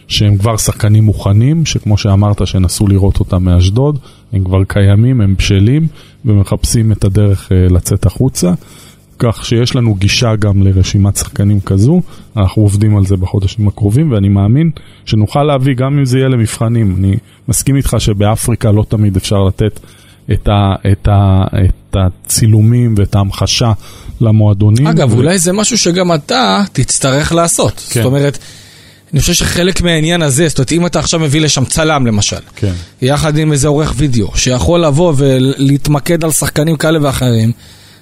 שהם 0.08 0.38
כבר 0.38 0.56
שחקנים 0.56 1.04
מוכנים, 1.04 1.66
שכמו 1.66 1.98
שאמרת 1.98 2.46
שנסו 2.46 2.86
לראות 2.86 3.20
אותם 3.20 3.44
מאשדוד, 3.44 3.98
הם 4.32 4.44
כבר 4.44 4.64
קיימים, 4.64 5.20
הם 5.20 5.34
בשלים 5.38 5.86
ומחפשים 6.28 6.92
את 6.92 7.04
הדרך 7.04 7.52
אה, 7.52 7.66
לצאת 7.70 8.06
החוצה. 8.06 8.52
כך 9.18 9.46
שיש 9.46 9.76
לנו 9.76 9.94
גישה 9.94 10.36
גם 10.36 10.62
לרשימת 10.62 11.16
שחקנים 11.16 11.60
כזו, 11.60 12.02
אנחנו 12.36 12.62
עובדים 12.62 12.96
על 12.96 13.06
זה 13.06 13.16
בחודשים 13.16 13.68
הקרובים 13.68 14.12
ואני 14.12 14.28
מאמין 14.28 14.70
שנוכל 15.04 15.42
להביא 15.42 15.74
גם 15.74 15.98
אם 15.98 16.04
זה 16.04 16.18
יהיה 16.18 16.28
למבחנים. 16.28 16.96
אני 16.98 17.16
מסכים 17.48 17.76
איתך 17.76 17.96
שבאפריקה 17.98 18.72
לא 18.72 18.84
תמיד 18.88 19.16
אפשר 19.16 19.44
לתת 19.44 19.80
את, 20.32 20.48
ה, 20.48 20.74
את, 20.92 21.08
ה, 21.08 21.44
את 21.64 21.96
הצילומים 21.96 22.94
ואת 22.96 23.14
ההמחשה 23.14 23.72
למועדונים. 24.20 24.86
אגב, 24.86 25.12
ו... 25.12 25.16
אולי 25.16 25.38
זה 25.38 25.52
משהו 25.52 25.78
שגם 25.78 26.14
אתה 26.14 26.62
תצטרך 26.72 27.32
לעשות. 27.32 27.86
כן. 27.90 28.02
זאת 28.02 28.06
אומרת, 28.06 28.38
אני 29.12 29.20
חושב 29.20 29.32
שחלק 29.32 29.82
מהעניין 29.82 30.22
הזה, 30.22 30.48
זאת 30.48 30.58
אומרת, 30.58 30.72
אם 30.72 30.86
אתה 30.86 30.98
עכשיו 30.98 31.20
מביא 31.20 31.40
לשם 31.40 31.64
צלם 31.64 32.06
למשל, 32.06 32.36
כן. 32.56 32.72
יחד 33.02 33.38
עם 33.38 33.52
איזה 33.52 33.68
עורך 33.68 33.94
וידאו, 33.96 34.36
שיכול 34.36 34.80
לבוא 34.80 35.12
ולהתמקד 35.16 36.24
על 36.24 36.30
שחקנים 36.30 36.76
כאלה 36.76 36.98
ואחרים, 37.02 37.52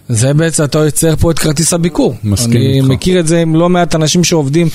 זה 0.08 0.34
בעצם, 0.34 0.64
אתה 0.64 0.78
יוצר 0.78 1.16
פה 1.16 1.30
את 1.30 1.38
כרטיס 1.38 1.72
הביקור. 1.72 2.14
מסכים 2.24 2.56
אני 2.56 2.76
איתך. 2.76 2.86
מכיר 2.86 3.20
את 3.20 3.26
זה 3.26 3.40
עם 3.40 3.54
לא 3.54 3.68
מעט 3.68 3.94
אנשים 3.94 4.24
שעובדים 4.24 4.68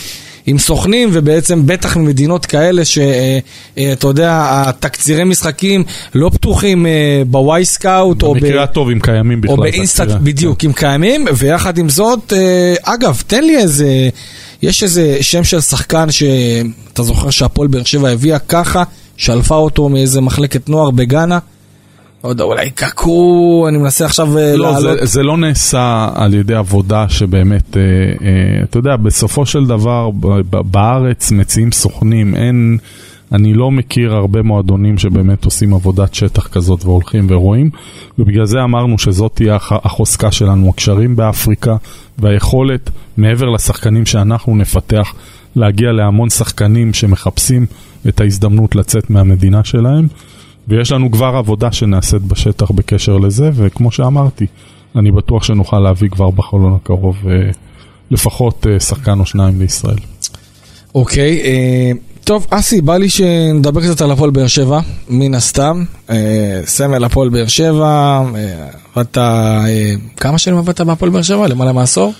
עם 0.45 0.57
סוכנים, 0.57 1.09
ובעצם 1.13 1.65
בטח 1.65 1.97
ממדינות 1.97 2.45
כאלה 2.45 2.85
שאתה 2.85 4.07
יודע, 4.07 4.47
התקצירי 4.51 5.23
משחקים 5.23 5.83
לא 6.15 6.29
פתוחים 6.33 6.85
אה, 6.85 7.21
ב 7.27 7.65
Wyscout, 7.65 8.23
או. 8.23 8.33
במקרה 8.33 8.63
הטוב 8.63 8.89
אם 8.89 8.99
קיימים 8.99 9.41
בכלל. 9.41 9.55
או 9.55 9.61
ב 9.61 9.67
InStat. 9.67 10.07
בדיוק, 10.07 10.65
אם 10.65 10.73
קיימים, 10.73 11.25
ויחד 11.37 11.77
עם 11.77 11.89
זאת, 11.89 12.33
אה, 12.33 12.73
אגב, 12.83 13.23
תן 13.27 13.43
לי 13.43 13.57
איזה, 13.57 14.09
יש 14.61 14.83
איזה 14.83 15.17
שם 15.21 15.43
של 15.43 15.61
שחקן 15.61 16.11
שאתה 16.11 17.03
זוכר 17.03 17.29
שהפועל 17.29 17.67
באר 17.67 17.83
שבע 17.83 18.09
הביאה 18.09 18.39
ככה, 18.39 18.83
שלפה 19.17 19.55
אותו 19.55 19.89
מאיזה 19.89 20.21
מחלקת 20.21 20.69
נוער 20.69 20.91
בגאנה. 20.91 21.39
לא 22.23 22.29
יודע, 22.29 22.43
אולי 22.43 22.69
קקו, 22.69 23.65
אני 23.69 23.77
מנסה 23.77 24.05
עכשיו 24.05 24.37
אה, 24.37 24.55
לא, 24.55 24.71
לעלות. 24.71 24.99
זה, 24.99 25.05
זה 25.05 25.23
לא 25.23 25.37
נעשה 25.37 26.09
על 26.15 26.33
ידי 26.33 26.55
עבודה 26.55 27.09
שבאמת, 27.09 27.77
אה, 27.77 27.81
אה, 27.81 28.63
אתה 28.63 28.77
יודע, 28.79 28.95
בסופו 28.95 29.45
של 29.45 29.65
דבר 29.65 30.09
בארץ 30.71 31.31
מציעים 31.31 31.71
סוכנים, 31.71 32.35
אין, 32.35 32.77
אני 33.31 33.53
לא 33.53 33.71
מכיר 33.71 34.13
הרבה 34.13 34.41
מועדונים 34.41 34.97
שבאמת 34.97 35.45
עושים 35.45 35.73
עבודת 35.73 36.13
שטח 36.13 36.47
כזאת 36.47 36.85
והולכים 36.85 37.27
ורואים, 37.29 37.69
ובגלל 38.19 38.45
זה 38.45 38.63
אמרנו 38.63 38.99
שזאת 38.99 39.31
תהיה 39.35 39.55
הח- 39.55 39.85
החוזקה 39.85 40.31
שלנו, 40.31 40.69
הקשרים 40.69 41.15
באפריקה 41.15 41.75
והיכולת, 42.19 42.89
מעבר 43.17 43.49
לשחקנים 43.49 44.05
שאנחנו 44.05 44.55
נפתח, 44.55 45.13
להגיע 45.55 45.91
להמון 45.91 46.29
שחקנים 46.29 46.93
שמחפשים 46.93 47.65
את 48.07 48.21
ההזדמנות 48.21 48.75
לצאת 48.75 49.09
מהמדינה 49.09 49.63
שלהם. 49.63 50.07
ויש 50.67 50.91
לנו 50.91 51.11
כבר 51.11 51.35
עבודה 51.35 51.71
שנעשית 51.71 52.21
בשטח 52.21 52.71
בקשר 52.71 53.17
לזה, 53.17 53.49
וכמו 53.53 53.91
שאמרתי, 53.91 54.45
אני 54.95 55.11
בטוח 55.11 55.43
שנוכל 55.43 55.79
להביא 55.79 56.09
כבר 56.09 56.29
בחלון 56.29 56.73
הקרוב 56.73 57.17
אה, 57.27 57.51
לפחות 58.11 58.67
אה, 58.67 58.79
שחקן 58.79 59.19
או 59.19 59.25
שניים 59.25 59.59
לישראל. 59.59 59.97
אוקיי, 60.95 61.41
אה, 61.41 61.91
טוב, 62.23 62.47
אסי, 62.49 62.81
בא 62.81 62.97
לי 62.97 63.09
שנדבר 63.09 63.81
קצת 63.81 64.01
על 64.01 64.11
הפועל 64.11 64.29
באר 64.29 64.47
שבע, 64.47 64.79
מן 65.09 65.35
הסתם. 65.35 65.83
אה, 66.09 66.61
סמל 66.65 67.03
הפועל 67.03 67.29
באר 67.29 67.47
שבע, 67.47 68.21
אה, 68.35 68.67
עבדת, 68.95 69.17
אה, 69.17 69.93
כמה 70.17 70.37
שנים 70.37 70.57
עבדת 70.57 70.81
בהפועל 70.81 71.11
באר 71.11 71.21
שבע? 71.21 71.47
למעלה 71.47 71.71
מעשור? 71.71 72.13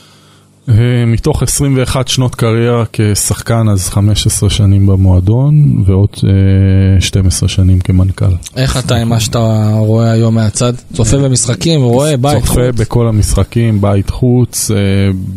אה, 0.70 0.76
מתוך 1.08 1.44
21 1.44 2.08
שנות 2.08 2.36
קריירה 2.36 2.84
כשחקן, 2.94 3.70
אז 3.70 3.90
15 3.90 4.50
שנים 4.50 4.88
במועדון, 4.88 5.84
ועוד 5.86 6.10
אה, 6.24 7.02
12 7.02 7.50
שנים 7.50 7.80
כמנכ"ל. 7.80 8.26
איך 8.56 8.78
אתה 8.78 8.96
עם 8.96 9.10
מה 9.10 9.20
שאתה 9.20 9.70
רואה 9.78 10.12
היום 10.12 10.36
מהצד? 10.36 10.74
צופה 10.94 11.18
במשחקים, 11.18 11.82
רואה 11.82 12.18
בית, 12.18 12.38
צופה 12.38 12.54
חוץ? 12.54 12.80
בכל 12.80 13.08
המשחקים, 13.08 13.82
בית 13.82 14.10
חוץ, 14.10 14.72
אה, 14.72 14.78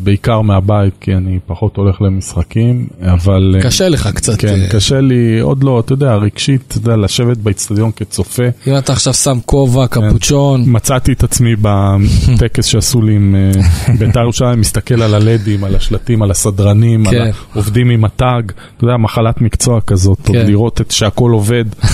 בעיקר 0.02 0.40
מהבית, 0.40 0.94
כי 1.00 1.14
אני 1.14 1.38
פחות 1.46 1.76
הולך 1.76 2.02
למשחקים, 2.02 2.86
אבל... 3.02 3.56
אה, 3.58 3.62
קשה 3.62 3.88
לך 3.88 4.08
קצת. 4.14 4.38
כן, 4.38 4.60
אה, 4.60 4.68
קשה 4.70 5.00
לי, 5.00 5.40
עוד 5.40 5.64
לא, 5.64 5.80
אתה 5.80 5.92
יודע, 5.92 6.14
רגשית, 6.14 6.60
אתה 6.68 6.78
יודע, 6.78 6.96
לשבת 6.96 7.36
באצטדיון 7.36 7.90
כצופה. 7.96 8.44
אם 8.66 8.78
אתה 8.78 8.92
עכשיו 8.92 9.14
שם 9.14 9.38
כובע, 9.46 9.86
קפוצ'ון, 9.86 10.64
מצאתי 10.66 11.12
את 11.12 11.24
עצמי 11.24 11.56
בטקס 11.60 12.64
שעשו 12.64 13.02
לי 13.02 13.14
עם 13.14 13.34
אה, 13.34 13.62
בית"ר 13.98 14.20
ירושלים, 14.20 14.60
מסתכל 14.60 15.02
על 15.02 15.13
הלדים, 15.14 15.64
על 15.64 15.74
השלטים, 15.74 16.22
על 16.22 16.30
הסדרנים, 16.30 17.06
על 17.06 17.14
כן. 17.14 17.30
העובדים 17.52 17.90
עם 17.90 18.04
הטאג, 18.04 18.52
אתה 18.76 18.84
יודע, 18.84 18.96
מחלת 18.96 19.40
מקצוע 19.40 19.80
כזאת, 19.80 20.28
עוד 20.28 20.36
כן. 20.36 20.46
לראות 20.46 20.80
את 20.80 20.90
שהכל 20.90 21.30
עובד. 21.30 21.64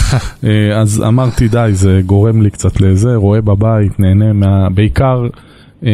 אה, 0.44 0.80
אז 0.80 1.02
אמרתי, 1.08 1.48
די, 1.48 1.70
זה 1.72 2.00
גורם 2.06 2.42
לי 2.42 2.50
קצת 2.50 2.80
לזה, 2.80 3.14
רואה 3.14 3.40
בבית, 3.40 4.00
נהנה 4.00 4.32
מה... 4.32 4.70
בעיקר, 4.70 5.26
אה, 5.86 5.90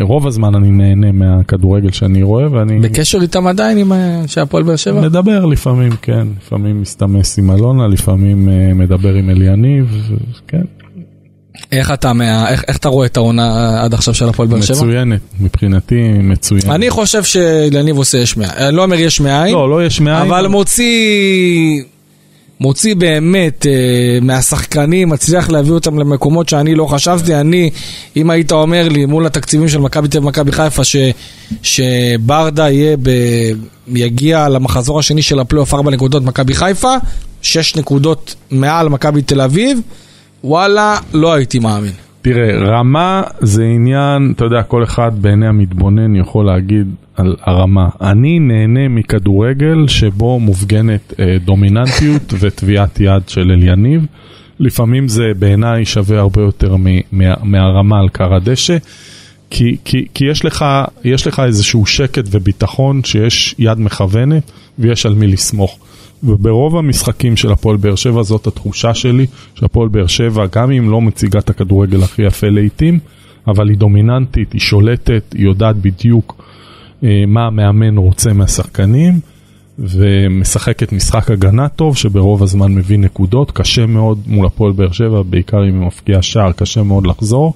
רוב 0.00 0.26
הזמן 0.26 0.54
אני 0.54 0.70
נהנה 0.70 1.12
מהכדורגל 1.12 1.90
שאני 1.90 2.22
רואה, 2.22 2.52
ואני... 2.52 2.80
בקשר 2.80 3.18
איתם 3.22 3.46
עדיין 3.46 3.78
עם 3.78 3.92
אה, 3.92 4.22
שהפועל 4.26 4.62
באר 4.62 4.76
שבע? 4.76 5.00
מדבר 5.00 5.44
לפעמים, 5.44 5.92
כן, 6.02 6.26
לפעמים 6.38 6.80
מסתמס 6.80 7.38
עם 7.38 7.50
אלונה, 7.50 7.86
לפעמים 7.88 8.48
מדבר 8.78 9.14
עם 9.14 9.30
אליניב, 9.30 10.10
כן, 10.48 10.64
איך 11.78 11.90
אתה 11.92 12.12
מה- 12.12 12.50
איך 12.50 12.64
איך 12.68 12.76
אתה 12.76 12.88
רואה 12.88 13.06
את 13.06 13.16
העונה 13.16 13.44
עד 13.84 13.94
עכשיו 13.94 14.14
של 14.14 14.28
הפועל 14.28 14.48
באר 14.48 14.60
שבע? 14.60 14.76
מצוינת, 14.76 15.20
מבחינתי 15.40 15.94
מצוינת. 16.22 16.64
אני 16.64 16.90
חושב 16.90 17.24
שלניב 17.24 17.96
עושה 17.96 18.18
יש 18.18 18.36
מאין. 18.36 18.50
אני 18.56 18.76
לא 18.76 18.82
אומר 18.82 18.96
יש 19.00 19.20
מאין, 19.20 19.54
לא, 19.54 19.70
לא 19.70 19.86
יש 19.86 20.00
מאין. 20.00 20.16
אבל 20.16 20.46
מוציא... 20.46 21.82
מוציא 22.60 22.94
באמת 22.94 23.66
אה, 23.66 23.72
מהשחקנים, 24.22 25.08
מצליח 25.08 25.50
להביא 25.50 25.72
אותם 25.72 25.98
למקומות 25.98 26.48
שאני 26.48 26.74
לא 26.74 26.86
חשבתי. 26.86 27.34
אני, 27.34 27.70
אם 28.16 28.30
היית 28.30 28.52
אומר 28.52 28.88
לי 28.88 29.06
מול 29.06 29.26
התקציבים 29.26 29.68
של 29.68 29.78
מכבי 29.78 30.08
תל 30.08 30.16
אביב 30.18 30.24
ומכבי 30.26 30.52
חיפה, 30.52 30.84
ש, 30.84 30.96
שברדה 31.62 32.70
יהיה 32.70 32.96
ב, 33.02 33.10
יגיע 33.88 34.48
למחזור 34.48 34.98
השני 34.98 35.22
של 35.22 35.40
הפלייאוף 35.40 35.74
4 35.74 35.90
נקודות 35.90 36.22
מכבי 36.22 36.54
חיפה, 36.54 36.94
6 37.42 37.76
נקודות 37.76 38.34
מעל 38.50 38.88
מכבי 38.88 39.22
תל 39.22 39.40
אביב, 39.40 39.78
וואלה, 40.44 40.96
לא 41.14 41.34
הייתי 41.34 41.58
מאמין. 41.58 41.92
תראה, 42.22 42.58
רמה 42.58 43.22
זה 43.40 43.64
עניין, 43.64 44.32
אתה 44.36 44.44
יודע, 44.44 44.62
כל 44.62 44.84
אחד 44.84 45.10
בעיני 45.22 45.46
המתבונן 45.46 46.16
יכול 46.16 46.46
להגיד 46.46 46.86
על 47.16 47.36
הרמה. 47.42 47.88
אני 48.00 48.38
נהנה 48.38 48.88
מכדורגל 48.88 49.88
שבו 49.88 50.40
מופגנת 50.40 51.14
אה, 51.20 51.36
דומיננטיות 51.44 52.34
וטביעת 52.40 53.00
יד 53.00 53.22
של 53.28 53.50
אליניב. 53.50 54.06
לפעמים 54.60 55.08
זה 55.08 55.24
בעיניי 55.38 55.84
שווה 55.84 56.18
הרבה 56.18 56.42
יותר 56.42 56.76
מ- 56.76 57.00
מה, 57.12 57.34
מהרמה 57.42 57.98
על 57.98 58.08
כר 58.08 58.34
הדשא. 58.34 58.76
כי, 59.50 59.76
כי, 59.84 60.06
כי 60.14 60.24
יש, 60.24 60.44
לך, 60.44 60.64
יש 61.04 61.26
לך 61.26 61.42
איזשהו 61.46 61.86
שקט 61.86 62.24
וביטחון 62.30 63.04
שיש 63.04 63.54
יד 63.58 63.78
מכוונת 63.78 64.50
ויש 64.78 65.06
על 65.06 65.14
מי 65.14 65.26
לסמוך. 65.26 65.78
וברוב 66.24 66.76
המשחקים 66.76 67.36
של 67.36 67.52
הפועל 67.52 67.76
באר 67.76 67.94
שבע 67.94 68.22
זאת 68.22 68.46
התחושה 68.46 68.94
שלי, 68.94 69.26
שהפועל 69.54 69.88
באר 69.88 70.06
שבע, 70.06 70.46
גם 70.52 70.70
אם 70.70 70.90
לא 70.90 71.00
מציגה 71.00 71.38
את 71.38 71.50
הכדורגל 71.50 72.02
הכי 72.02 72.22
יפה 72.22 72.48
לעיתים, 72.48 72.98
אבל 73.46 73.68
היא 73.68 73.78
דומיננטית, 73.78 74.52
היא 74.52 74.60
שולטת, 74.60 75.34
היא 75.34 75.44
יודעת 75.44 75.76
בדיוק 75.76 76.44
אה, 77.04 77.24
מה 77.26 77.46
המאמן 77.46 77.98
רוצה 77.98 78.32
מהשחקנים, 78.32 79.20
ומשחקת 79.78 80.92
משחק 80.92 81.30
הגנה 81.30 81.68
טוב, 81.68 81.96
שברוב 81.96 82.42
הזמן 82.42 82.74
מביא 82.74 82.98
נקודות, 82.98 83.50
קשה 83.50 83.86
מאוד 83.86 84.18
מול 84.26 84.46
הפועל 84.46 84.72
באר 84.72 84.92
שבע, 84.92 85.22
בעיקר 85.22 85.58
אם 85.58 85.80
היא 85.80 85.86
מפקיעה 85.86 86.22
שער, 86.22 86.52
קשה 86.52 86.82
מאוד 86.82 87.06
לחזור. 87.06 87.54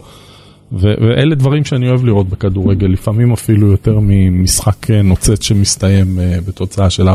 ו- 0.72 0.94
ואלה 1.00 1.34
דברים 1.34 1.64
שאני 1.64 1.88
אוהב 1.88 2.04
לראות 2.04 2.28
בכדורגל, 2.28 2.86
לפעמים 2.86 3.32
אפילו 3.32 3.70
יותר 3.70 3.98
ממשחק 4.02 4.90
נוצץ 4.90 5.42
שמסתיים 5.42 6.18
uh, 6.18 6.48
בתוצאה 6.48 6.90
של 6.90 7.08
4-3. 7.08 7.12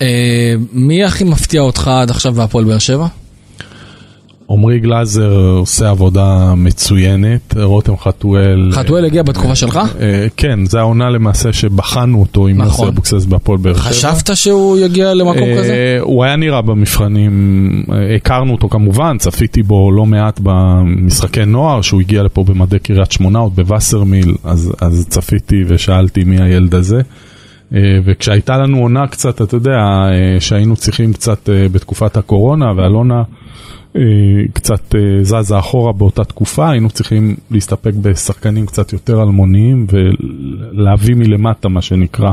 Uh, 0.00 0.02
מי 0.72 1.04
הכי 1.04 1.24
מפתיע 1.24 1.60
אותך 1.60 1.88
עד 1.88 2.10
עכשיו 2.10 2.32
בהפועל 2.32 2.64
באר 2.64 2.78
שבע? 2.78 3.06
עמרי 4.50 4.78
גלאזר 4.78 5.32
עושה 5.58 5.90
עבודה 5.90 6.54
מצוינת, 6.56 7.56
רותם 7.56 7.96
חתואל... 7.96 8.70
חתואל 8.72 9.04
הגיע 9.04 9.22
בתקופה 9.22 9.54
שלך? 9.54 9.80
כן, 10.36 10.64
זה 10.64 10.78
העונה 10.78 11.10
למעשה 11.10 11.52
שבחנו 11.52 12.20
אותו 12.20 12.46
עם 12.46 12.56
נכון. 12.56 12.86
יוסי 12.86 12.94
אבוקסס 12.94 13.24
בהפועל 13.24 13.58
באר 13.58 13.74
שבע. 13.74 13.82
חשבת 13.82 14.36
שהוא 14.36 14.78
יגיע 14.78 15.14
למקום 15.14 15.48
כזה? 15.58 15.98
הוא 16.00 16.24
היה 16.24 16.36
נראה 16.36 16.62
במבחנים, 16.62 17.84
הכרנו 18.16 18.52
אותו 18.52 18.68
כמובן, 18.68 19.18
צפיתי 19.18 19.62
בו 19.62 19.92
לא 19.92 20.06
מעט 20.06 20.40
במשחקי 20.42 21.44
נוער, 21.44 21.82
שהוא 21.82 22.00
הגיע 22.00 22.22
לפה 22.22 22.44
במדי 22.44 22.78
קריית 22.78 23.12
שמונה, 23.12 23.38
עוד 23.38 23.56
בווסרמיל, 23.56 24.34
אז, 24.44 24.72
אז 24.80 25.06
צפיתי 25.08 25.64
ושאלתי 25.66 26.24
מי 26.24 26.42
הילד 26.42 26.74
הזה. 26.74 27.00
וכשהייתה 28.04 28.58
לנו 28.58 28.78
עונה 28.78 29.06
קצת, 29.06 29.42
אתה 29.42 29.56
יודע, 29.56 29.76
שהיינו 30.40 30.76
צריכים 30.76 31.12
קצת 31.12 31.48
בתקופת 31.72 32.16
הקורונה, 32.16 32.66
ואלונה... 32.76 33.22
קצת 34.52 34.94
זזה 35.22 35.58
אחורה 35.58 35.92
באותה 35.92 36.24
תקופה, 36.24 36.70
היינו 36.70 36.90
צריכים 36.90 37.36
להסתפק 37.50 37.94
בשחקנים 37.94 38.66
קצת 38.66 38.92
יותר 38.92 39.22
אלמוניים 39.22 39.86
ולהביא 39.90 41.14
מלמטה 41.14 41.68
מה 41.68 41.82
שנקרא. 41.82 42.32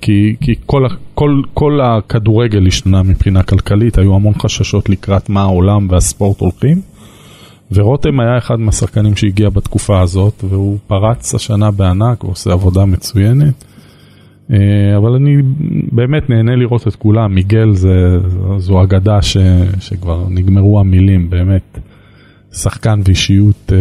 כי, 0.00 0.36
כי 0.40 0.54
כל, 0.66 0.86
כל, 1.14 1.42
כל 1.54 1.80
הכדורגל 1.82 2.66
השתנה 2.66 3.02
מבחינה 3.02 3.42
כלכלית, 3.42 3.98
היו 3.98 4.14
המון 4.14 4.34
חששות 4.34 4.88
לקראת 4.88 5.28
מה 5.28 5.42
העולם 5.42 5.86
והספורט 5.90 6.40
הולכים. 6.40 6.80
ורותם 7.72 8.20
היה 8.20 8.38
אחד 8.38 8.60
מהשחקנים 8.60 9.16
שהגיע 9.16 9.48
בתקופה 9.48 10.00
הזאת, 10.00 10.44
והוא 10.48 10.78
פרץ 10.86 11.34
השנה 11.34 11.70
בענק 11.70 12.24
ועושה 12.24 12.52
עבודה 12.52 12.84
מצוינת. 12.84 13.64
אבל 14.96 15.12
אני 15.14 15.36
באמת 15.92 16.30
נהנה 16.30 16.56
לראות 16.56 16.88
את 16.88 16.96
כולם, 16.96 17.34
מיגל 17.34 17.74
זה, 17.74 18.18
זו 18.58 18.82
אגדה 18.82 19.22
ש, 19.22 19.36
שכבר 19.80 20.24
נגמרו 20.28 20.80
המילים, 20.80 21.30
באמת 21.30 21.78
שחקן 22.52 23.00
ואישיות 23.04 23.72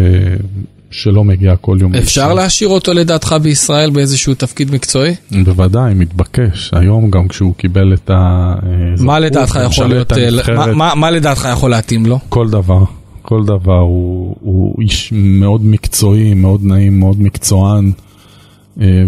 שלא 0.91 1.23
מגיע 1.23 1.55
כל 1.55 1.77
יום. 1.81 1.95
אפשר 1.95 2.33
להשאיר 2.33 2.69
אותו 2.69 2.93
לדעתך 2.93 3.35
בישראל 3.41 3.89
באיזשהו 3.89 4.33
תפקיד 4.33 4.71
מקצועי? 4.71 5.15
בוודאי, 5.43 5.93
מתבקש. 5.93 6.71
היום 6.73 7.11
גם 7.11 7.27
כשהוא 7.27 7.53
קיבל 7.55 7.93
את 7.93 8.09
ה... 8.09 8.53
מה 8.99 9.19
לדעתך 9.19 9.59
יכול 9.65 9.87
להיות, 9.87 10.13
מה, 10.55 10.73
מה, 10.73 10.95
מה 10.95 11.11
לדעתך 11.11 11.47
יכול 11.53 11.71
להתאים 11.71 12.05
לו? 12.05 12.19
כל 12.29 12.49
דבר. 12.49 12.83
כל 13.21 13.43
דבר, 13.45 13.79
הוא, 13.79 14.35
הוא 14.41 14.81
איש 14.81 15.13
מאוד 15.15 15.65
מקצועי, 15.65 16.33
מאוד 16.33 16.63
נעים, 16.63 16.99
מאוד 16.99 17.21
מקצוען. 17.21 17.91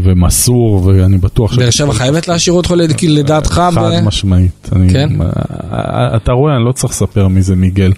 ומסור, 0.04 0.86
ואני 0.86 1.18
בטוח... 1.18 1.58
באר 1.58 1.70
שבע 1.70 1.94
חייבת 1.94 2.28
להשאיר 2.28 2.56
אותך 2.56 2.74
לדעתך? 3.04 3.54
חד 3.54 4.02
משמעית. 4.04 4.70
כן? 4.92 5.10
אתה 6.16 6.32
רואה, 6.32 6.56
אני 6.56 6.66
לא 6.66 6.72
צריך 6.72 6.94
לספר 6.94 7.28
מי 7.28 7.42
זה 7.42 7.56
מיגל, 7.56 7.92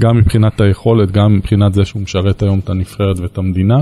גם 0.00 0.16
מבחינת 0.16 0.60
היכולת, 0.60 1.10
גם 1.10 1.36
מבחינת 1.36 1.74
זה 1.74 1.84
שהוא 1.84 2.02
משרת 2.02 2.42
היום 2.42 2.58
את 2.64 2.70
הנבחרת 2.70 3.18
ואת 3.18 3.38
המדינה, 3.38 3.78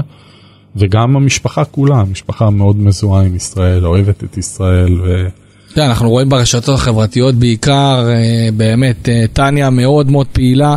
וגם 0.76 1.16
המשפחה 1.16 1.64
כולה, 1.64 1.96
המשפחה 1.96 2.50
מאוד 2.50 2.76
מזוהה 2.76 3.24
עם 3.24 3.36
ישראל, 3.36 3.86
אוהבת 3.86 4.24
את 4.24 4.38
ישראל. 4.38 5.00
ו... 5.00 5.26
כן, 5.74 5.82
אנחנו 5.82 6.10
רואים 6.10 6.28
ברשתות 6.28 6.74
החברתיות 6.74 7.34
בעיקר, 7.34 8.08
באמת, 8.56 9.08
טניה 9.32 9.70
מאוד 9.70 10.10
מאוד 10.10 10.26
פעילה. 10.26 10.74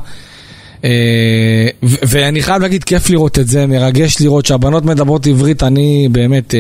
ואני 1.84 2.42
חייב 2.42 2.62
להגיד, 2.62 2.84
כיף 2.84 3.10
לראות 3.10 3.40
את 3.40 3.48
זה, 3.48 3.68
מרגש 3.68 4.22
לראות 4.22 4.46
שהבנות 4.46 4.86
מדברות 4.86 5.28
עברית, 5.28 5.64
אני 5.64 6.08
באמת 6.12 6.54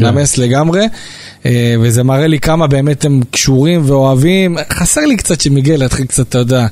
נמס 0.00 0.38
לגמרי, 0.38 0.86
וזה 1.80 2.02
מראה 2.02 2.26
לי 2.26 2.40
כמה 2.40 2.66
באמת 2.66 3.04
הם 3.04 3.20
קשורים 3.30 3.82
ואוהבים. 3.84 4.56
חסר 4.72 5.00
לי 5.00 5.16
קצת 5.16 5.40
שמיגל 5.40 5.82
יתחיל 5.82 6.06
קצת, 6.06 6.28
אתה 6.28 6.38
יודע, 6.38 6.66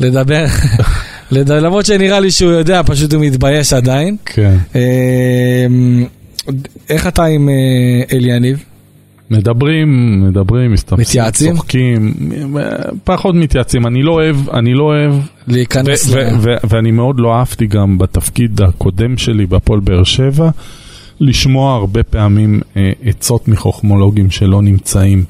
לדבר, 0.00 0.44
למרות 1.32 1.86
שנראה 1.86 2.20
לי 2.20 2.30
שהוא 2.30 2.52
יודע, 2.52 2.82
פשוט 2.86 3.12
הוא 3.12 3.24
מתבייש 3.24 3.72
עדיין. 3.72 4.16
כן. 4.24 4.56
איך 6.90 7.06
אתה 7.06 7.24
עם 7.24 7.48
אלי 8.12 8.32
יניב? 8.32 8.71
מדברים, 9.32 10.20
מדברים, 10.28 10.72
מסתפסים, 10.72 11.02
מתייעצים? 11.02 11.54
צוחקים, 11.54 12.14
פחות 13.04 13.34
מתייעצים, 13.34 13.86
אני 13.86 14.02
לא 14.02 14.12
אוהב, 14.12 14.36
אני 14.50 14.74
לא 14.74 14.82
אוהב, 14.82 15.14
להיכנס 15.46 16.08
ו- 16.08 16.12
ו- 16.12 16.38
ו- 16.40 16.68
ואני 16.68 16.90
מאוד 16.90 17.20
לא 17.20 17.34
אהבתי 17.34 17.66
גם 17.66 17.98
בתפקיד 17.98 18.60
הקודם 18.62 19.18
שלי 19.18 19.46
בהפועל 19.46 19.80
באר 19.80 20.04
שבע, 20.04 20.50
לשמוע 21.20 21.74
הרבה 21.74 22.02
פעמים 22.02 22.60
אה, 22.76 22.92
עצות 23.04 23.48
מחוכמולוגים 23.48 24.30
שלא 24.30 24.62
נמצאים. 24.62 25.24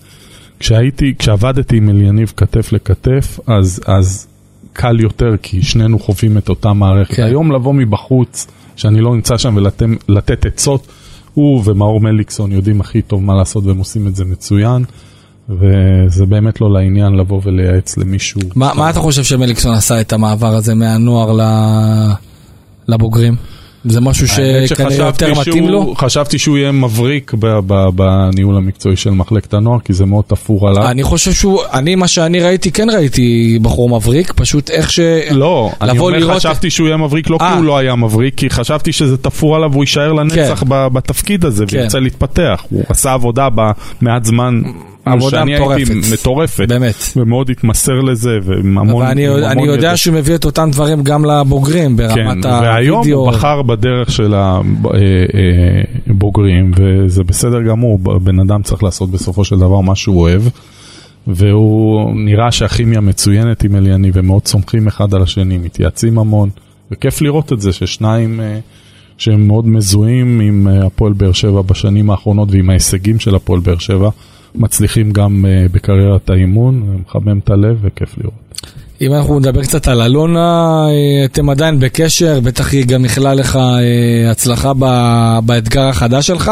כשהייתי, 0.58 1.14
כשעבדתי 1.18 1.76
עם 1.76 1.88
אליניב 1.88 2.32
כתף 2.36 2.72
לכתף, 2.72 3.38
אז, 3.46 3.80
אז 3.86 4.26
קל 4.72 5.00
יותר, 5.00 5.36
כי 5.42 5.62
שנינו 5.62 5.98
חווים 5.98 6.38
את 6.38 6.48
אותה 6.48 6.72
מערכת. 6.72 7.14
כן. 7.14 7.22
היום 7.22 7.52
לבוא 7.52 7.74
מבחוץ, 7.74 8.46
שאני 8.76 9.00
לא 9.00 9.14
נמצא 9.14 9.38
שם 9.38 9.56
ולתת 10.08 10.46
עצות, 10.46 10.86
הוא 11.34 11.62
ומאור 11.64 12.00
מליקסון 12.00 12.52
יודעים 12.52 12.80
הכי 12.80 13.02
טוב 13.02 13.22
מה 13.22 13.34
לעשות 13.34 13.64
והם 13.64 13.78
עושים 13.78 14.06
את 14.06 14.16
זה 14.16 14.24
מצוין. 14.24 14.84
וזה 15.48 16.26
באמת 16.26 16.60
לא 16.60 16.72
לעניין 16.72 17.12
לבוא 17.12 17.40
ולייעץ 17.44 17.96
למישהו. 17.96 18.40
מה, 18.54 18.74
מה 18.74 18.90
אתה 18.90 19.00
חושב 19.00 19.22
שמליקסון 19.22 19.74
עשה 19.74 20.00
את 20.00 20.12
המעבר 20.12 20.54
הזה 20.54 20.74
מהנוער 20.74 21.38
לבוגרים? 22.88 23.36
זה 23.84 24.00
משהו 24.00 24.28
שכנראה 24.28 25.06
יותר 25.06 25.32
מתאים 25.40 25.68
לו? 25.68 25.94
חשבתי 25.98 26.38
שהוא 26.38 26.58
יהיה 26.58 26.72
מבריק 26.72 27.34
בניהול 27.94 28.56
המקצועי 28.56 28.96
של 28.96 29.10
מחלקת 29.10 29.54
הנוער, 29.54 29.78
כי 29.80 29.92
זה 29.92 30.06
מאוד 30.06 30.24
תפור 30.26 30.68
עליו. 30.68 30.88
אני 30.90 31.02
חושב 31.02 31.32
שהוא, 31.32 31.60
אני 31.72 31.94
מה 31.94 32.08
שאני 32.08 32.40
ראיתי, 32.40 32.70
כן 32.72 32.90
ראיתי 32.90 33.58
בחור 33.62 33.88
מבריק, 33.98 34.32
פשוט 34.32 34.70
איך 34.70 34.92
ש... 34.92 35.00
לא, 35.30 35.70
אני 35.80 35.98
אומר 35.98 36.10
לראות- 36.18 36.36
חשבתי 36.36 36.70
שהוא 36.70 36.86
יהיה 36.86 36.96
מבריק 36.96 37.30
לא 37.30 37.38
כי 37.38 37.44
אה. 37.44 37.54
הוא 37.56 37.64
לא 37.64 37.78
היה 37.78 37.94
מבריק, 37.96 38.34
כי 38.34 38.50
חשבתי 38.50 38.92
שזה 38.92 39.16
תפור 39.16 39.56
עליו 39.56 39.70
והוא 39.72 39.82
יישאר 39.82 40.12
לנצח 40.12 40.60
כן. 40.60 40.66
בתפקיד 40.68 41.44
הזה 41.44 41.64
כן. 41.68 41.76
וירצה 41.76 41.98
להתפתח. 41.98 42.64
הוא 42.70 42.82
עשה 42.88 43.12
עבודה 43.12 43.48
במעט 43.54 44.24
זמן 44.24 44.62
עבודה 45.04 45.36
שאני 45.36 45.54
הייתי 45.56 45.82
מטורפת. 45.94 46.12
מטורפת. 46.12 46.68
באמת. 46.68 46.94
ומאוד 47.16 47.50
התמסר 47.50 48.00
לזה, 48.00 48.38
ועם 48.42 48.78
המון 48.78 49.02
ואני 49.02 49.28
עם 49.28 49.34
אני 49.36 49.46
המון 49.46 49.68
יודע 49.68 49.86
ידע. 49.86 49.96
שהוא 49.96 50.14
מביא 50.14 50.34
את 50.34 50.44
אותם 50.44 50.70
דברים 50.70 51.02
גם 51.02 51.24
לבוגרים 51.24 51.96
כן, 51.96 52.14
ברמת 52.14 52.44
והיום 52.44 52.98
הווידאו. 52.98 53.18
הוא 53.18 53.30
בחר 53.30 53.62
בדרך 53.62 54.12
של 54.12 54.34
הבוגרים, 56.10 56.72
וזה 56.76 57.24
בסדר 57.24 57.62
גמור, 57.62 57.98
בן 57.98 58.40
אדם 58.40 58.62
צריך 58.62 58.82
לעשות 58.82 59.10
בסופו 59.10 59.44
של 59.44 59.56
דבר 59.56 59.80
מה 59.80 59.94
שהוא 59.94 60.20
אוהב, 60.20 60.42
והוא 61.26 62.12
נראה 62.14 62.52
שהכימיה 62.52 63.00
מצוינת 63.00 63.64
עם 63.64 63.76
אליאני, 63.76 64.10
ומאוד 64.14 64.46
סומכים 64.46 64.86
אחד 64.86 65.14
על 65.14 65.22
השני, 65.22 65.58
מתייעצים 65.58 66.18
המון, 66.18 66.50
וכיף 66.90 67.20
לראות 67.20 67.52
את 67.52 67.60
זה 67.60 67.72
ששניים 67.72 68.40
אה, 68.40 68.58
שהם 69.18 69.46
מאוד 69.46 69.66
מזוהים 69.66 70.40
עם 70.40 70.68
אה, 70.68 70.86
הפועל 70.86 71.12
באר 71.12 71.32
שבע 71.32 71.62
בשנים 71.62 72.10
האחרונות 72.10 72.48
ועם 72.52 72.70
ההישגים 72.70 73.20
של 73.20 73.34
הפועל 73.34 73.60
באר 73.60 73.78
שבע, 73.78 74.10
מצליחים 74.54 75.12
גם 75.12 75.44
אה, 75.48 75.66
בקריירת 75.72 76.30
האימון, 76.30 76.98
מחמם 77.06 77.38
את 77.38 77.50
הלב 77.50 77.78
וכיף 77.82 78.18
לראות. 78.18 78.34
אם 79.00 79.12
אנחנו 79.12 79.38
נדבר 79.38 79.62
קצת 79.62 79.88
על 79.88 80.02
אלונה, 80.02 80.86
אה, 80.88 81.24
אתם 81.24 81.50
עדיין 81.50 81.80
בקשר, 81.80 82.40
בטח 82.40 82.72
היא 82.72 82.86
גם 82.86 83.04
איחלה 83.04 83.34
לך 83.34 83.56
אה, 83.56 84.30
הצלחה 84.30 84.72
באתגר 85.44 85.88
החדש 85.88 86.26
שלך. 86.26 86.50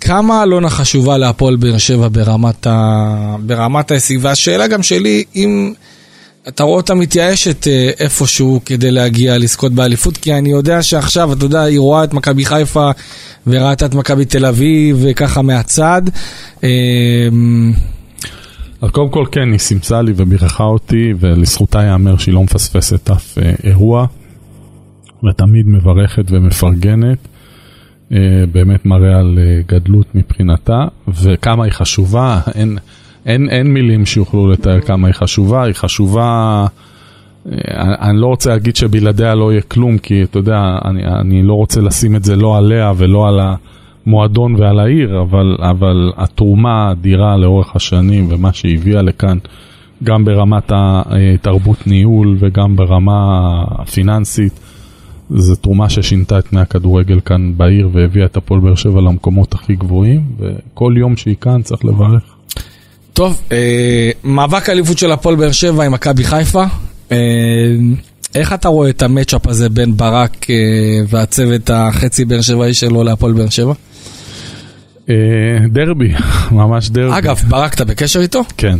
כמה 0.00 0.42
אלונה 0.42 0.70
חשובה 0.70 1.18
להפועל 1.18 1.56
באר 1.56 1.78
שבע 1.78 2.08
ברמת, 2.12 2.66
ה... 2.66 3.36
ברמת 3.40 3.90
ההישג? 3.90 4.14
והשאלה 4.20 4.66
גם 4.66 4.82
שלי, 4.82 5.24
אם 5.36 5.72
אתה 6.48 6.62
רואה 6.62 6.76
אותה 6.76 6.94
מתייאשת 6.94 7.66
אה, 7.68 7.90
איפשהו 8.00 8.60
כדי 8.64 8.90
להגיע 8.90 9.38
לזכות 9.38 9.72
באליפות, 9.72 10.16
כי 10.16 10.34
אני 10.34 10.50
יודע 10.50 10.82
שעכשיו, 10.82 11.32
אתה 11.32 11.44
יודע, 11.44 11.62
היא 11.62 11.78
רואה 11.78 12.04
את 12.04 12.14
מכבי 12.14 12.44
חיפה 12.44 12.90
וראתה 13.46 13.86
את 13.86 13.94
מכבי 13.94 14.24
תל 14.24 14.46
אביב 14.46 14.98
וככה 15.00 15.42
מהצד. 15.42 16.02
אה, 16.64 16.68
אז 18.80 18.90
קודם 18.90 19.10
כל 19.10 19.24
כן, 19.32 19.50
היא 19.50 19.58
סימסה 19.58 20.02
לי 20.02 20.12
ובירכה 20.16 20.64
אותי, 20.64 21.14
ולזכותה 21.20 21.82
ייאמר 21.82 22.16
שהיא 22.16 22.34
לא 22.34 22.42
מפספסת 22.42 23.10
אף 23.10 23.38
אה, 23.38 23.52
אירוע, 23.64 24.06
ותמיד 25.24 25.66
מברכת 25.68 26.24
ומפרגנת. 26.30 27.18
אה, 28.12 28.18
באמת 28.52 28.86
מראה 28.86 29.18
על 29.18 29.38
אה, 29.38 29.60
גדלות 29.68 30.14
מבחינתה, 30.14 30.84
וכמה 31.22 31.64
היא 31.64 31.72
חשובה, 31.72 32.40
אין, 32.54 32.78
אין, 33.26 33.48
אין 33.48 33.66
מילים 33.66 34.06
שיוכלו 34.06 34.46
לתאר 34.46 34.80
כמה 34.80 35.08
היא 35.08 35.14
חשובה, 35.14 35.62
היא 35.62 35.74
חשובה 35.74 36.66
אה, 37.52 38.10
אני 38.10 38.20
לא 38.20 38.26
רוצה 38.26 38.50
להגיד 38.50 38.76
שבלעדיה 38.76 39.34
לא 39.34 39.52
יהיה 39.52 39.62
כלום, 39.62 39.98
כי 39.98 40.22
אתה 40.22 40.38
יודע, 40.38 40.78
אני, 40.84 41.06
אני 41.06 41.42
לא 41.42 41.54
רוצה 41.54 41.80
לשים 41.80 42.16
את 42.16 42.24
זה 42.24 42.36
לא 42.36 42.56
עליה 42.56 42.92
ולא 42.96 43.28
על 43.28 43.40
המועדון 44.06 44.54
ועל 44.54 44.78
העיר, 44.78 45.20
אבל, 45.20 45.56
אבל 45.60 46.12
התרומה 46.16 46.88
האדירה 46.88 47.36
לאורך 47.36 47.76
השנים 47.76 48.26
ומה 48.30 48.52
שהביאה 48.52 49.02
לכאן, 49.02 49.38
גם 50.04 50.24
ברמת 50.24 50.72
התרבות 50.74 51.86
ניהול 51.86 52.36
וגם 52.38 52.76
ברמה 52.76 53.18
הפיננסית, 53.70 54.60
זו 55.30 55.56
תרומה 55.56 55.88
ששינתה 55.88 56.38
את 56.38 56.46
פני 56.46 56.60
הכדורגל 56.60 57.20
כאן 57.20 57.52
בעיר 57.56 57.88
והביאה 57.92 58.26
את 58.26 58.36
הפועל 58.36 58.60
באר 58.60 58.74
שבע 58.74 59.00
למקומות 59.00 59.54
הכי 59.54 59.74
גבוהים, 59.74 60.22
וכל 60.38 60.94
יום 60.96 61.16
שהיא 61.16 61.36
כאן 61.40 61.62
צריך 61.62 61.84
לברך. 61.84 62.35
טוב, 63.16 63.40
אה, 63.52 64.10
מאבק 64.24 64.68
האליפות 64.68 64.98
של 64.98 65.12
הפועל 65.12 65.36
באר 65.36 65.52
שבע 65.52 65.84
עם 65.84 65.92
מכבי 65.92 66.24
חיפה. 66.24 66.64
אה, 67.12 67.16
איך 68.34 68.52
אתה 68.52 68.68
רואה 68.68 68.90
את 68.90 69.02
המצ'אפ 69.02 69.46
הזה 69.46 69.68
בין 69.68 69.96
ברק 69.96 70.50
אה, 70.50 70.56
והצוות 71.08 71.70
החצי 71.70 72.24
באר 72.24 72.40
שבעי 72.40 72.74
שלו 72.74 73.04
להפועל 73.04 73.32
באר 73.32 73.48
שבע? 73.48 73.72
אה, 75.10 75.14
דרבי, 75.68 76.12
ממש 76.52 76.90
דרבי. 76.90 77.18
אגב, 77.18 77.40
ברק 77.48 77.74
אתה 77.74 77.84
בקשר 77.84 78.20
איתו? 78.20 78.42
כן, 78.56 78.78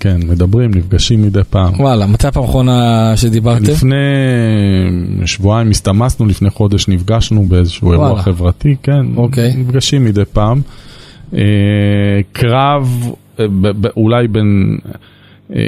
כן, 0.00 0.16
מדברים, 0.28 0.70
נפגשים 0.74 1.22
מדי 1.22 1.44
פעם. 1.50 1.80
וואלה, 1.80 2.06
מתי 2.06 2.26
הפעם 2.26 2.42
האחרונה 2.42 3.12
שדיברתם? 3.16 3.72
לפני 3.72 3.96
שבועיים 5.24 5.70
הסתמסנו, 5.70 6.26
לפני 6.26 6.50
חודש 6.50 6.88
נפגשנו 6.88 7.46
באיזשהו 7.46 7.86
וואלה. 7.86 8.02
אירוע 8.02 8.22
חברתי, 8.22 8.76
כן, 8.82 9.16
אוקיי. 9.16 9.54
נפגשים 9.56 10.04
מדי 10.04 10.24
פעם. 10.32 10.60
אה, 11.34 11.40
קרב, 12.32 13.04
אה, 13.04 13.10
אולי 13.96 14.28
בין 14.28 14.78
אה, 15.54 15.60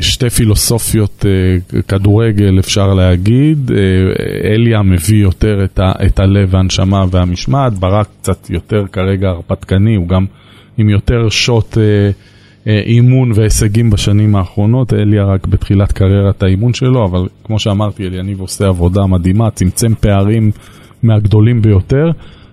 שתי 0.00 0.30
פילוסופיות 0.30 1.26
אה, 1.26 1.80
כדורגל 1.82 2.58
אפשר 2.58 2.94
להגיד, 2.94 3.70
אה, 3.70 3.76
אליה 4.54 4.82
מביא 4.82 5.22
יותר 5.22 5.64
את, 5.64 5.78
ה, 5.78 5.92
את 6.06 6.18
הלב 6.18 6.48
והנשמה 6.54 7.04
והמשמעת, 7.10 7.72
ברק 7.72 8.08
קצת 8.20 8.50
יותר 8.50 8.84
כרגע 8.92 9.28
הרפתקני, 9.28 9.94
הוא 9.94 10.08
גם 10.08 10.26
עם 10.78 10.88
יותר 10.88 11.28
שוט 11.28 11.78
אה, 11.78 12.10
אה, 12.66 12.80
אימון 12.86 13.32
והישגים 13.34 13.90
בשנים 13.90 14.36
האחרונות, 14.36 14.92
אליה 14.92 15.24
רק 15.24 15.46
בתחילת 15.46 15.92
קריירת 15.92 16.42
האימון 16.42 16.74
שלו, 16.74 17.04
אבל 17.04 17.28
כמו 17.44 17.58
שאמרתי, 17.58 18.06
אליניב 18.06 18.40
עושה 18.40 18.66
עבודה 18.66 19.06
מדהימה, 19.06 19.50
צמצם 19.50 19.94
פערים 19.94 20.50
מהגדולים 21.02 21.62
ביותר. 21.62 22.10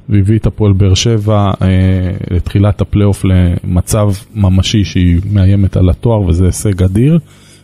והביא 0.10 0.38
את 0.38 0.46
הפועל 0.46 0.74
באר 0.74 0.94
שבע 0.94 1.52
אה, 1.62 1.68
לתחילת 2.32 2.82
הפלייאוף 2.82 3.26
למצב 3.26 4.10
ממשי 4.36 4.86
שהיא 4.86 5.20
מאיימת 5.32 5.78
על 5.78 5.90
התואר 5.90 6.22
וזה 6.22 6.46
הישג 6.46 6.84
אדיר. 6.84 7.20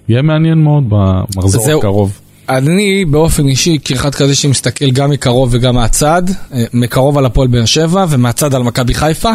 יהיה 0.09 0.21
מעניין 0.21 0.57
מאוד 0.57 0.83
במחזור 0.89 1.63
זהו. 1.63 1.79
הקרוב. 1.79 2.19
אני 2.49 3.05
באופן 3.05 3.47
אישי, 3.47 3.77
כאחד 3.85 4.15
כזה 4.15 4.35
שמסתכל 4.35 4.91
גם 4.91 5.09
מקרוב 5.09 5.49
וגם 5.51 5.75
מהצד, 5.75 6.23
אה, 6.53 6.63
מקרוב 6.73 7.17
על 7.17 7.25
הפועל 7.25 7.47
באר 7.47 7.65
שבע 7.65 8.05
ומהצד 8.09 8.53
על 8.55 8.63
מכבי 8.63 8.93
חיפה, 8.93 9.31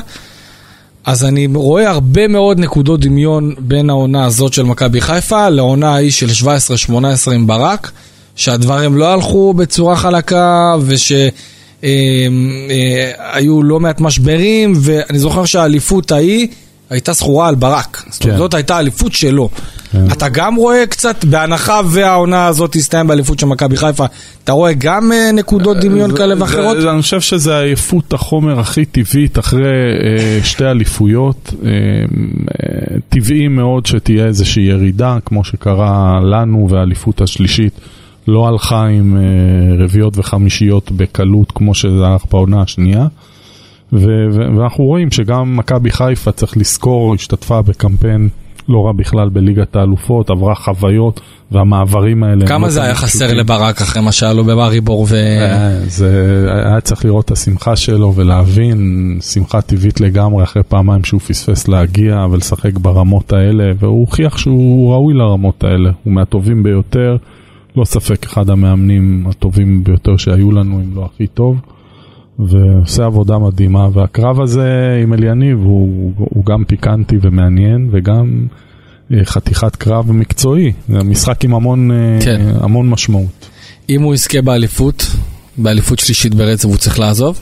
אז 1.04 1.24
אני 1.24 1.48
רואה 1.54 1.90
הרבה 1.90 2.28
מאוד 2.28 2.58
נקודות 2.60 3.00
דמיון 3.00 3.54
בין 3.58 3.90
העונה 3.90 4.24
הזאת 4.24 4.52
של 4.52 4.62
מכבי 4.62 5.00
חיפה 5.00 5.48
לעונה 5.48 5.94
ההיא 5.94 6.10
של 6.10 6.46
17-18 7.28 7.32
עם 7.34 7.46
ברק, 7.46 7.90
שהדברים 8.36 8.96
לא 8.96 9.12
הלכו 9.12 9.54
בצורה 9.54 9.96
חלקה 9.96 10.74
וש... 10.80 11.12
אה, 11.84 11.88
אה, 12.70 13.10
היו 13.32 13.62
לא 13.62 13.80
מעט 13.80 14.00
משברים, 14.00 14.72
ואני 14.76 15.18
זוכר 15.18 15.44
שהאליפות 15.44 16.12
ההיא 16.12 16.48
הייתה 16.90 17.12
זכורה 17.12 17.48
על 17.48 17.54
ברק. 17.54 18.02
זאת 18.10 18.22
אומרת, 18.24 18.36
כן. 18.36 18.42
זאת 18.42 18.54
הייתה 18.54 18.76
האליפות 18.76 19.12
שלו. 19.12 19.48
כן. 19.92 20.04
אתה 20.12 20.28
גם 20.28 20.54
רואה 20.54 20.86
קצת, 20.86 21.24
בהנחה 21.24 21.80
והעונה 21.86 22.46
הזאת 22.46 22.72
תסתיים 22.72 23.06
באליפות 23.06 23.38
של 23.38 23.46
מכבי 23.46 23.76
חיפה, 23.76 24.04
אתה 24.44 24.52
רואה 24.52 24.72
גם 24.78 25.12
אה, 25.12 25.32
נקודות 25.32 25.76
דמיון 25.76 26.10
זה- 26.10 26.16
כאלה 26.16 26.34
ואחרות? 26.38 26.76
אני 26.92 27.02
חושב 27.02 27.20
שזה 27.20 27.58
עייפות 27.58 28.12
החומר 28.12 28.60
הכי 28.60 28.84
טבעית 28.84 29.38
אחרי 29.38 29.62
אה, 30.04 30.44
שתי 30.44 30.64
אליפויות. 30.64 31.52
אה, 31.64 31.70
אה, 31.70 32.96
טבעי 33.08 33.48
מאוד 33.48 33.86
שתהיה 33.86 34.26
איזושהי 34.26 34.62
ירידה, 34.62 35.16
כמו 35.24 35.44
שקרה 35.44 36.20
לנו, 36.22 36.68
והאליפות 36.70 37.20
השלישית 37.20 37.72
לא 38.28 38.48
הלכה 38.48 38.86
עם 38.86 39.16
אה, 39.16 39.84
רביעיות 39.84 40.18
וחמישיות 40.18 40.92
בקלות, 40.92 41.52
כמו 41.52 41.74
שזה 41.74 42.06
הלך 42.06 42.22
בעונה 42.30 42.62
השנייה. 42.62 43.06
ו- 43.92 44.26
ו- 44.32 44.56
ואנחנו 44.58 44.84
רואים 44.84 45.10
שגם 45.10 45.56
מכבי 45.56 45.90
חיפה, 45.90 46.32
צריך 46.32 46.56
לזכור, 46.56 47.14
השתתפה 47.14 47.62
בקמפיין 47.62 48.28
לא 48.68 48.86
רע 48.86 48.92
בכלל 48.92 49.28
בליגת 49.28 49.76
האלופות, 49.76 50.30
עברה 50.30 50.54
חוויות, 50.54 51.20
והמעברים 51.52 52.22
האלה... 52.22 52.42
הם 52.42 52.48
כמה 52.48 52.66
לא 52.66 52.72
זה 52.72 52.82
היה 52.82 52.94
חסר. 52.94 53.34
לברק 53.34 53.80
אחרי 53.82 54.02
מה 54.02 54.12
שהיה 54.12 54.32
לו 54.32 54.44
במאריבור 54.44 55.06
ו... 55.08 55.14
אה, 55.14 55.80
זה 55.84 56.46
היה 56.64 56.80
צריך 56.80 57.04
לראות 57.04 57.24
את 57.24 57.30
השמחה 57.30 57.76
שלו 57.76 58.12
ולהבין, 58.16 59.18
שמחה 59.22 59.60
טבעית 59.60 60.00
לגמרי 60.00 60.44
אחרי 60.44 60.62
פעמיים 60.62 61.04
שהוא 61.04 61.20
פספס 61.20 61.68
להגיע 61.68 62.26
ולשחק 62.30 62.78
ברמות 62.78 63.32
האלה, 63.32 63.72
והוא 63.78 64.00
הוכיח 64.00 64.38
שהוא 64.38 64.92
ראוי 64.92 65.14
לרמות 65.14 65.64
האלה, 65.64 65.90
הוא 66.04 66.12
מהטובים 66.12 66.62
ביותר, 66.62 67.16
לא 67.76 67.84
ספק 67.84 68.24
אחד 68.24 68.50
המאמנים 68.50 69.26
הטובים 69.30 69.84
ביותר 69.84 70.16
שהיו 70.16 70.52
לנו, 70.52 70.80
אם 70.80 70.96
לא 70.96 71.08
הכי 71.14 71.26
טוב, 71.26 71.56
ועושה 72.38 73.04
עבודה 73.04 73.38
מדהימה, 73.38 73.88
והקרב 73.92 74.40
הזה 74.40 74.98
עם 75.02 75.12
אליניב 75.12 75.58
הוא, 75.58 76.12
הוא 76.16 76.44
גם 76.44 76.64
פיקנטי 76.64 77.16
ומעניין, 77.22 77.88
וגם 77.92 78.46
אה, 79.12 79.24
חתיכת 79.24 79.76
קרב 79.76 80.12
מקצועי, 80.12 80.72
זה 80.88 81.02
משחק 81.02 81.44
עם 81.44 81.54
המון, 81.54 81.90
אה, 81.90 82.18
כן. 82.24 82.40
המון 82.60 82.90
משמעות. 82.90 83.48
אם 83.88 84.02
הוא 84.02 84.14
יזכה 84.14 84.42
באליפות, 84.42 85.06
באליפות 85.56 85.98
שלישית 85.98 86.34
ברצף 86.34 86.64
הוא 86.64 86.76
צריך 86.76 86.98
לעזוב? 86.98 87.40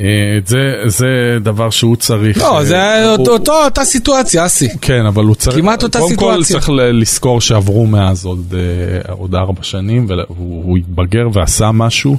אה, 0.00 0.06
זה, 0.46 0.58
זה 0.86 1.06
דבר 1.40 1.70
שהוא 1.70 1.96
צריך. 1.96 2.38
לא, 2.38 2.58
אה, 2.58 2.64
זה 2.64 3.14
הוא- 3.16 3.28
אותו- 3.28 3.64
אותה 3.64 3.84
סיטואציה, 3.84 4.46
אסי. 4.46 4.68
כן, 4.80 5.06
אבל 5.06 5.24
הוא 5.24 5.34
צריך... 5.34 5.56
כמעט 5.56 5.82
אותה 5.82 5.98
קודם 5.98 6.16
כל 6.16 6.42
סיטואציה. 6.42 6.56
צריך 6.56 6.70
לזכור 6.74 7.40
שעברו 7.40 7.86
מאז 7.86 8.24
עוד, 8.24 8.54
אה, 8.58 9.12
עוד 9.12 9.34
ארבע 9.34 9.62
שנים, 9.62 10.06
והוא 10.08 10.64
הוא 10.64 10.78
התבגר 10.78 11.28
ועשה 11.32 11.70
משהו 11.72 12.16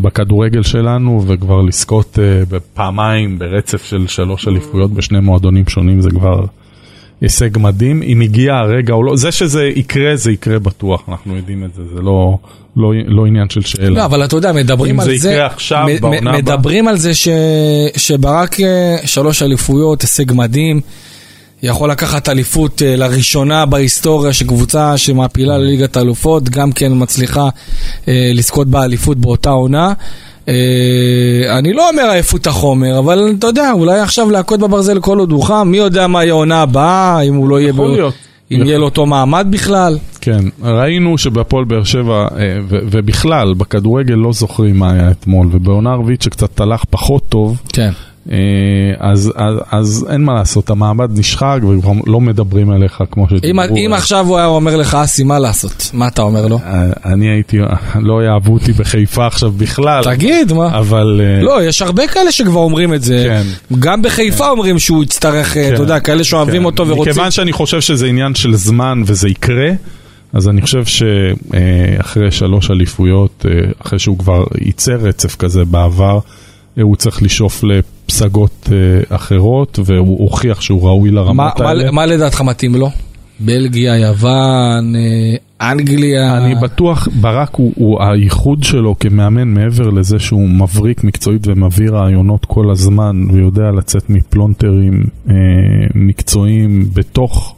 בכדורגל 0.00 0.62
שלנו, 0.62 1.24
וכבר 1.26 1.62
לזכות 1.62 2.18
בפעמיים 2.48 3.38
ברצף 3.38 3.84
של 3.84 4.06
שלוש 4.06 4.48
אליפויות 4.48 4.90
בשני 4.92 5.20
מועדונים 5.20 5.64
שונים 5.68 6.00
זה 6.00 6.10
כבר 6.10 6.44
הישג 7.20 7.58
מדהים. 7.58 8.02
אם 8.02 8.20
הגיע 8.20 8.54
הרגע 8.54 8.94
או 8.94 9.02
לא, 9.02 9.16
זה 9.16 9.32
שזה 9.32 9.64
יקרה, 9.64 10.16
זה 10.16 10.32
יקרה 10.32 10.58
בטוח, 10.58 11.02
אנחנו 11.08 11.36
יודעים 11.36 11.64
את 11.64 11.74
זה, 11.74 11.82
זה 11.94 12.00
לא, 12.02 12.38
לא, 12.76 12.92
לא 13.06 13.26
עניין 13.26 13.48
של 13.48 13.60
שאלה. 13.62 13.90
לא, 13.90 14.04
אבל 14.04 14.24
אתה 14.24 14.36
יודע, 14.36 14.52
מדברים 14.52 14.94
אם 14.94 15.00
על 15.00 15.06
זה 15.06 15.16
זה... 15.18 15.30
יקרה 15.32 15.46
עכשיו, 15.46 15.86
בעונה 16.00 16.18
הבאה. 16.18 16.32
מדברים 16.38 16.88
על 16.88 16.96
זה 16.98 17.14
ש- 17.14 17.28
שברק 17.96 18.60
אה, 18.60 18.96
שלוש 19.04 19.42
אליפויות, 19.42 20.02
הישג 20.02 20.32
מדהים. 20.32 20.80
יכול 21.62 21.90
לקחת 21.90 22.28
אליפות 22.28 22.82
אה, 22.82 22.96
לראשונה 22.96 23.66
בהיסטוריה 23.66 24.32
של 24.32 24.46
קבוצה 24.46 24.96
שמעפילה 24.96 25.58
לליגת 25.58 25.96
האלופות, 25.96 26.48
גם 26.48 26.72
כן 26.72 26.92
מצליחה 26.94 27.48
אה, 28.08 28.30
לזכות 28.34 28.68
באליפות 28.68 29.18
באותה 29.18 29.50
עונה. 29.50 29.92
אה, 30.48 30.54
אני 31.58 31.72
לא 31.72 31.88
אומר 31.88 32.10
עייפות 32.10 32.46
החומר, 32.46 32.98
אבל 32.98 33.32
אתה 33.38 33.46
יודע, 33.46 33.70
אולי 33.72 34.00
עכשיו 34.00 34.30
להכות 34.30 34.60
בברזל 34.60 35.00
כל 35.00 35.18
עוד 35.18 35.32
הוא 35.32 35.42
חם, 35.44 35.68
מי 35.70 35.76
יודע 35.76 36.06
מה 36.06 36.24
יהיה 36.24 36.32
העונה 36.32 36.62
הבאה, 36.62 37.20
אם 37.20 37.34
הוא 37.34 37.48
לא 37.48 37.60
יהיה... 37.60 37.68
יכול 37.70 37.90
ב- 37.90 37.94
להיות. 37.94 38.14
אם 38.52 38.62
יהיה 38.66 38.78
לו 38.78 38.84
אותו 38.84 39.06
מעמד 39.06 39.46
בכלל. 39.50 39.98
כן, 40.26 40.44
ראינו 40.62 41.18
שבהפועל 41.18 41.64
באר 41.64 41.84
שבע, 41.84 42.28
אה, 42.38 42.58
ובכלל, 42.68 43.54
בכדורגל 43.54 44.14
לא 44.14 44.32
זוכרים 44.32 44.78
מה 44.78 44.92
היה 44.92 45.10
אתמול, 45.10 45.48
ובעונה 45.52 45.90
ערבית 45.90 46.22
שקצת 46.22 46.60
הלך 46.60 46.84
פחות 46.90 47.28
טוב, 47.28 47.60
כן. 47.72 47.90
אה, 48.32 48.36
אז, 48.98 49.32
אז, 49.36 49.56
אז 49.70 50.06
אין 50.10 50.24
מה 50.24 50.34
לעשות, 50.34 50.70
המעמד 50.70 51.18
נשחק 51.18 51.58
וכבר 51.62 51.92
לא 52.06 52.20
מדברים 52.20 52.70
עליך 52.70 53.02
כמו 53.10 53.24
אם, 53.24 53.28
שדיברו. 53.28 53.76
אם 53.76 53.92
עכשיו 53.92 54.26
הוא 54.26 54.36
היה 54.36 54.46
אומר 54.46 54.76
לך, 54.76 54.94
אסי, 54.94 55.24
מה 55.24 55.38
לעשות? 55.38 55.90
מה 55.92 56.08
אתה 56.08 56.22
אומר 56.22 56.46
לו? 56.46 56.58
אה, 56.64 56.90
אני 57.04 57.28
הייתי, 57.28 57.58
לא 58.00 58.24
יאהבו 58.24 58.52
אותי 58.52 58.72
בחיפה 58.72 59.26
עכשיו 59.26 59.50
בכלל, 59.50 60.04
תגיד, 60.04 60.52
מה? 60.52 60.78
אבל... 60.78 61.20
אה, 61.24 61.42
לא, 61.42 61.62
יש 61.62 61.82
הרבה 61.82 62.06
כאלה 62.06 62.32
שכבר 62.32 62.60
אומרים 62.60 62.94
את 62.94 63.02
זה. 63.02 63.24
כן. 63.28 63.76
גם 63.78 64.02
בחיפה 64.02 64.48
אומרים 64.48 64.78
שהוא 64.78 65.04
יצטרך, 65.04 65.56
אה, 65.56 65.68
אתה 65.68 65.82
יודע, 65.82 66.00
כאלה 66.00 66.24
שאוהבים 66.24 66.60
כן. 66.60 66.64
אותו 66.64 66.88
ורוצים. 66.88 67.10
מכיוון 67.10 67.30
שאני 67.30 67.52
חושב 67.52 67.80
שזה 67.80 68.06
עניין 68.06 68.34
של 68.34 68.54
זמן 68.54 69.02
וזה 69.06 69.28
יקרה, 69.28 69.68
אז 70.36 70.48
אני 70.48 70.62
חושב 70.62 70.84
שאחרי 70.84 72.30
שלוש 72.30 72.70
אליפויות, 72.70 73.46
אה, 73.48 73.70
אחרי 73.82 73.98
שהוא 73.98 74.18
כבר 74.18 74.44
ייצר 74.60 74.96
רצף 74.96 75.36
כזה 75.36 75.64
בעבר, 75.64 76.18
אה, 76.78 76.82
הוא 76.82 76.96
צריך 76.96 77.22
לשאוף 77.22 77.64
לפסגות 77.64 78.68
אה, 78.72 79.16
אחרות, 79.16 79.78
והוא 79.84 80.18
הוכיח 80.18 80.60
שהוא 80.60 80.88
ראוי 80.88 81.10
מה, 81.10 81.16
לרמות 81.16 81.60
מה, 81.60 81.68
האלה. 81.68 81.90
מה 81.90 82.06
לדעתך 82.06 82.40
מתאים 82.40 82.74
לו? 82.74 82.90
בלגיה, 83.40 83.96
יוון, 83.98 84.94
אנגליה. 85.60 86.36
אני 86.36 86.54
בטוח, 86.54 87.08
ברק 87.20 87.54
הוא, 87.54 87.72
הוא 87.76 88.02
הייחוד 88.02 88.62
שלו 88.62 88.98
כמאמן 89.00 89.48
מעבר 89.48 89.90
לזה 89.90 90.18
שהוא 90.18 90.48
מבריק 90.48 91.04
מקצועית 91.04 91.46
ומביא 91.46 91.90
רעיונות 91.90 92.44
כל 92.44 92.70
הזמן 92.70 93.16
ויודע 93.32 93.70
לצאת 93.78 94.10
מפלונטרים 94.10 95.04
אה, 95.30 95.34
מקצועיים 95.94 96.88
בתוך 96.94 97.55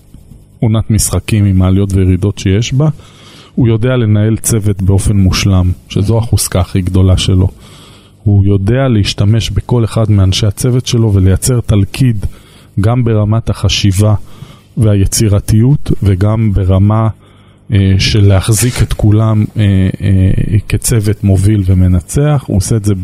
עונת 0.60 0.90
משחקים 0.90 1.44
עם 1.44 1.62
העליות 1.62 1.92
וירידות 1.92 2.38
שיש 2.38 2.72
בה, 2.72 2.88
הוא 3.54 3.68
יודע 3.68 3.96
לנהל 3.96 4.36
צוות 4.36 4.82
באופן 4.82 5.16
מושלם, 5.16 5.70
שזו 5.88 6.18
החוזקה 6.18 6.60
הכי 6.60 6.80
גדולה 6.80 7.16
שלו. 7.16 7.48
הוא 8.22 8.44
יודע 8.44 8.88
להשתמש 8.88 9.50
בכל 9.50 9.84
אחד 9.84 10.10
מאנשי 10.10 10.46
הצוות 10.46 10.86
שלו 10.86 11.14
ולייצר 11.14 11.60
תלכיד 11.60 12.26
גם 12.80 13.04
ברמת 13.04 13.50
החשיבה 13.50 14.14
והיצירתיות 14.76 15.92
וגם 16.02 16.52
ברמה 16.52 17.08
אה, 17.72 17.94
של 17.98 18.26
להחזיק 18.26 18.82
את 18.82 18.92
כולם 18.92 19.44
אה, 19.56 19.88
אה, 20.00 20.58
כצוות 20.68 21.24
מוביל 21.24 21.62
ומנצח. 21.66 22.44
הוא 22.46 22.56
עושה 22.56 22.76
את 22.76 22.84
זה 22.84 22.94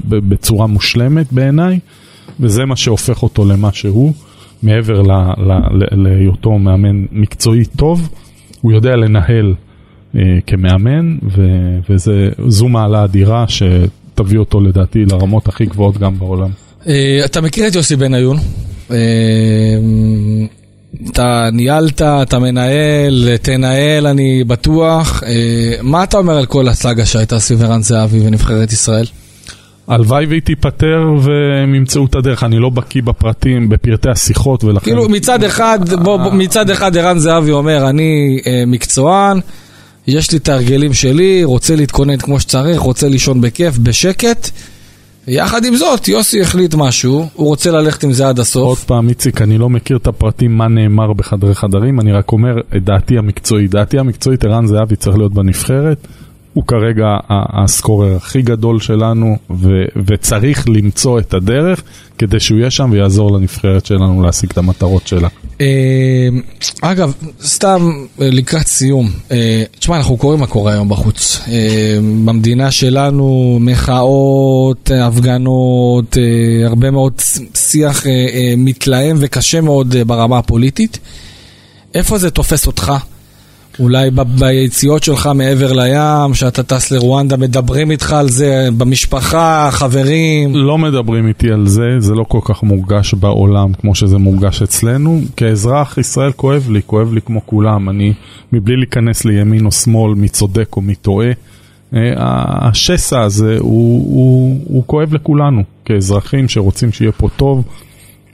בצורה 0.00 0.66
מושלמת 0.66 1.32
בעיניי, 1.32 1.78
וזה 2.40 2.64
מה 2.64 2.76
שהופך 2.76 3.22
אותו 3.22 3.44
למה 3.44 3.72
שהוא, 3.72 4.12
מעבר 4.64 5.02
להיותו 5.92 6.58
מאמן 6.58 7.04
מקצועי 7.12 7.64
טוב, 7.64 8.08
הוא 8.60 8.72
יודע 8.72 8.96
לנהל 8.96 9.54
כמאמן, 10.46 11.16
וזו 11.90 12.68
מעלה 12.68 13.04
אדירה 13.04 13.44
שתביא 13.48 14.38
אותו 14.38 14.60
לדעתי 14.60 15.04
לרמות 15.04 15.48
הכי 15.48 15.66
גבוהות 15.66 15.98
גם 15.98 16.18
בעולם. 16.18 16.50
אתה 17.24 17.40
מכיר 17.40 17.66
את 17.66 17.74
יוסי 17.74 17.96
בניון? 17.96 18.36
אתה 21.10 21.48
ניהלת, 21.52 22.02
אתה 22.02 22.38
מנהל, 22.38 23.36
תנהל, 23.42 24.06
אני 24.06 24.44
בטוח. 24.44 25.22
אה, 25.26 25.74
מה 25.82 26.04
אתה 26.04 26.18
אומר 26.18 26.36
על 26.36 26.46
כל 26.46 26.68
הסאגה 26.68 27.06
שהייתה 27.06 27.38
סביב 27.38 27.62
ערן 27.62 27.82
זהבי 27.82 28.26
ונבחרת 28.26 28.72
ישראל? 28.72 29.06
הלוואי 29.88 30.26
והיא 30.26 30.40
תיפטר 30.42 31.12
והם 31.20 31.74
ימצאו 31.74 32.06
את 32.06 32.14
הדרך, 32.14 32.44
אני 32.44 32.58
לא 32.58 32.70
בקיא 32.70 33.02
בפרטים, 33.02 33.68
בפרטי 33.68 34.10
השיחות 34.10 34.64
ולכן... 34.64 34.84
כאילו 34.84 35.08
מצד 35.08 35.44
אחד, 35.44 35.78
בוא, 36.02 36.16
בוא, 36.16 36.32
מצד 36.32 36.70
אחד 36.70 36.96
ערן 36.96 37.18
זהבי 37.18 37.50
אומר, 37.50 37.88
אני 37.90 38.40
אה, 38.46 38.62
מקצוען, 38.66 39.40
יש 40.06 40.32
לי 40.32 40.38
את 40.38 40.48
ההרגלים 40.48 40.94
שלי, 40.94 41.44
רוצה 41.44 41.76
להתכונן 41.76 42.16
כמו 42.16 42.40
שצריך, 42.40 42.80
רוצה 42.80 43.08
לישון 43.08 43.40
בכיף, 43.40 43.78
בשקט. 43.78 44.50
יחד 45.28 45.64
עם 45.64 45.76
זאת, 45.76 46.08
יוסי 46.08 46.40
החליט 46.40 46.74
משהו, 46.74 47.28
הוא 47.34 47.46
רוצה 47.46 47.70
ללכת 47.70 48.04
עם 48.04 48.12
זה 48.12 48.28
עד 48.28 48.38
הסוף. 48.38 48.66
עוד 48.66 48.78
פעם, 48.78 49.08
איציק, 49.08 49.42
אני 49.42 49.58
לא 49.58 49.70
מכיר 49.70 49.96
את 49.96 50.06
הפרטים 50.06 50.58
מה 50.58 50.68
נאמר 50.68 51.12
בחדרי 51.12 51.54
חדרים, 51.54 52.00
אני 52.00 52.12
רק 52.12 52.32
אומר 52.32 52.60
את 52.76 52.84
דעתי 52.84 53.18
המקצועית. 53.18 53.70
דעתי 53.70 53.98
המקצועית, 53.98 54.44
ערן 54.44 54.66
זהבי 54.66 54.96
צריך 54.96 55.16
להיות 55.16 55.34
בנבחרת. 55.34 56.06
הוא 56.54 56.64
כרגע 56.66 57.16
הסקורר 57.30 58.16
הכי 58.16 58.42
גדול 58.42 58.80
שלנו, 58.80 59.36
ו- 59.50 59.84
וצריך 60.06 60.68
למצוא 60.68 61.18
את 61.18 61.34
הדרך 61.34 61.82
כדי 62.18 62.40
שהוא 62.40 62.58
יהיה 62.58 62.70
שם 62.70 62.90
ויעזור 62.92 63.32
לנבחרת 63.32 63.86
שלנו 63.86 64.22
להשיג 64.22 64.50
את 64.50 64.58
המטרות 64.58 65.06
שלה. 65.06 65.28
אה, 65.60 66.28
אגב, 66.80 67.12
סתם 67.42 68.06
אה, 68.20 68.28
לקראת 68.30 68.66
סיום, 68.66 69.10
אה, 69.30 69.64
תשמע, 69.78 69.96
אנחנו 69.96 70.16
קוראים 70.16 70.40
מה 70.40 70.46
קורה 70.46 70.72
היום 70.72 70.88
בחוץ. 70.88 71.40
במדינה 72.24 72.70
שלנו, 72.70 73.58
מחאות, 73.60 74.90
הפגנות, 75.00 76.16
הרבה 76.66 76.90
מאוד 76.90 77.12
שיח 77.54 78.04
מתלהם 78.56 79.16
וקשה 79.20 79.60
מאוד 79.60 79.94
ברמה 80.06 80.38
הפוליטית. 80.38 80.98
איפה 81.94 82.18
זה 82.18 82.30
תופס 82.30 82.66
אותך? 82.66 82.92
אולי 83.78 84.10
ביציאות 84.38 85.02
שלך 85.02 85.30
מעבר 85.34 85.72
לים, 85.72 86.34
שאתה 86.34 86.62
טס 86.62 86.90
לרואנדה, 86.90 87.36
מדברים 87.36 87.90
איתך 87.90 88.12
על 88.12 88.28
זה 88.28 88.68
במשפחה, 88.78 89.68
חברים? 89.72 90.56
לא 90.56 90.78
מדברים 90.78 91.28
איתי 91.28 91.50
על 91.50 91.66
זה, 91.66 91.82
זה 91.98 92.14
לא 92.14 92.24
כל 92.28 92.40
כך 92.44 92.62
מורגש 92.62 93.14
בעולם 93.14 93.72
כמו 93.72 93.94
שזה 93.94 94.18
מורגש 94.18 94.62
אצלנו. 94.62 95.20
כאזרח 95.36 95.98
ישראל 95.98 96.32
כואב 96.32 96.70
לי, 96.70 96.80
כואב 96.86 97.12
לי 97.12 97.20
כמו 97.20 97.46
כולם. 97.46 97.88
אני, 97.88 98.12
מבלי 98.52 98.76
להיכנס 98.76 99.24
לימין 99.24 99.66
או 99.66 99.72
שמאל, 99.72 100.14
מי 100.14 100.28
צודק 100.28 100.76
או 100.76 100.82
מי 100.82 100.94
טועה, 100.94 101.28
אה, 101.94 102.12
השסע 102.68 103.20
הזה 103.20 103.56
הוא, 103.60 104.14
הוא, 104.14 104.60
הוא 104.64 104.82
כואב 104.86 105.14
לכולנו, 105.14 105.62
כאזרחים 105.84 106.48
שרוצים 106.48 106.92
שיהיה 106.92 107.12
פה 107.12 107.28
טוב, 107.36 107.64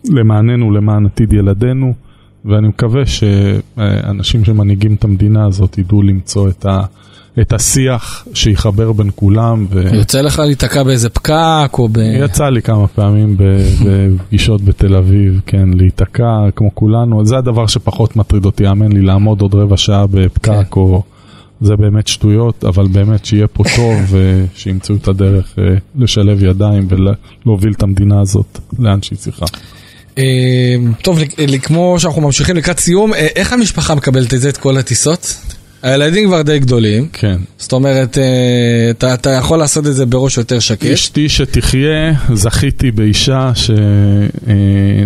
למעננו, 0.09 0.71
למען 0.71 1.07
עתיד 1.07 1.33
ילדינו. 1.33 2.10
ואני 2.45 2.69
מקווה 2.69 3.07
שאנשים 3.07 4.45
שמנהיגים 4.45 4.95
את 4.95 5.05
המדינה 5.05 5.47
הזאת 5.47 5.79
ידעו 5.79 6.03
למצוא 6.03 6.49
את, 6.49 6.67
ה, 6.67 6.81
את 7.41 7.53
השיח 7.53 8.27
שיחבר 8.35 8.93
בין 8.93 9.11
כולם. 9.15 9.67
ו... 9.71 9.95
יוצא 9.95 10.21
לך 10.21 10.39
להיתקע 10.39 10.83
באיזה 10.83 11.09
פקק 11.11 11.71
או 11.79 11.89
ב... 11.89 11.99
יצא 11.99 12.49
לי 12.49 12.63
כמה 12.63 12.87
פעמים 12.87 13.37
בפגישות 13.81 14.63
בתל 14.63 14.97
אביב, 14.97 15.41
כן, 15.47 15.69
להיתקע 15.75 16.51
כמו 16.57 16.75
כולנו. 16.75 17.27
זה 17.27 17.39
הדבר 17.39 17.67
שפחות 17.67 18.17
מטריד 18.17 18.45
אותי, 18.45 18.67
האמן 18.67 18.93
לי, 18.93 19.03
לעמוד 19.03 19.41
עוד 19.41 19.55
רבע 19.55 19.77
שעה 19.77 20.07
בפקק 20.07 20.47
כן. 20.47 20.81
או... 20.81 21.03
זה 21.61 21.77
באמת 21.77 22.09
שטויות, 22.09 22.65
אבל 22.65 22.87
באמת 22.87 23.25
שיהיה 23.25 23.47
פה 23.47 23.65
טוב 23.77 23.99
ושימצאו 24.11 24.97
את 24.97 25.09
הדרך 25.09 25.59
אה, 25.59 25.75
לשלב 25.97 26.43
ידיים 26.43 26.89
ולהוביל 26.89 27.73
את 27.73 27.83
המדינה 27.83 28.21
הזאת 28.21 28.59
לאן 28.79 29.03
שהיא 29.03 29.19
צריכה. 29.19 29.47
אמ, 30.19 30.93
טוב, 31.03 31.19
כמו 31.63 32.01
שאנחנו 32.01 32.23
ממשיכים 32.23 32.57
לקראת 32.57 32.81
סיום, 32.81 33.15
אה, 33.15 33.27
איך 33.37 33.53
המשפחה 33.53 33.95
מקבלת 33.95 34.35
את 34.35 34.41
זה, 34.41 34.49
את 34.49 34.57
כל 34.57 34.77
הטיסות? 34.77 35.37
הילדים 35.83 36.27
כבר 36.29 36.43
די 36.43 36.59
גדולים. 36.59 37.09
כן. 37.13 37.37
זאת 37.59 37.73
אומרת, 37.73 38.19
אה, 38.19 38.91
אתה, 38.91 39.15
אתה 39.15 39.31
יכול 39.31 39.59
לעשות 39.59 39.87
את 39.87 39.95
זה 39.95 40.07
בראש 40.07 40.39
יותר 40.39 40.59
שקט. 40.59 40.85
אשתי 40.85 41.29
שתחיה, 41.29 42.13
זכיתי 42.35 42.91
באישה 42.91 43.53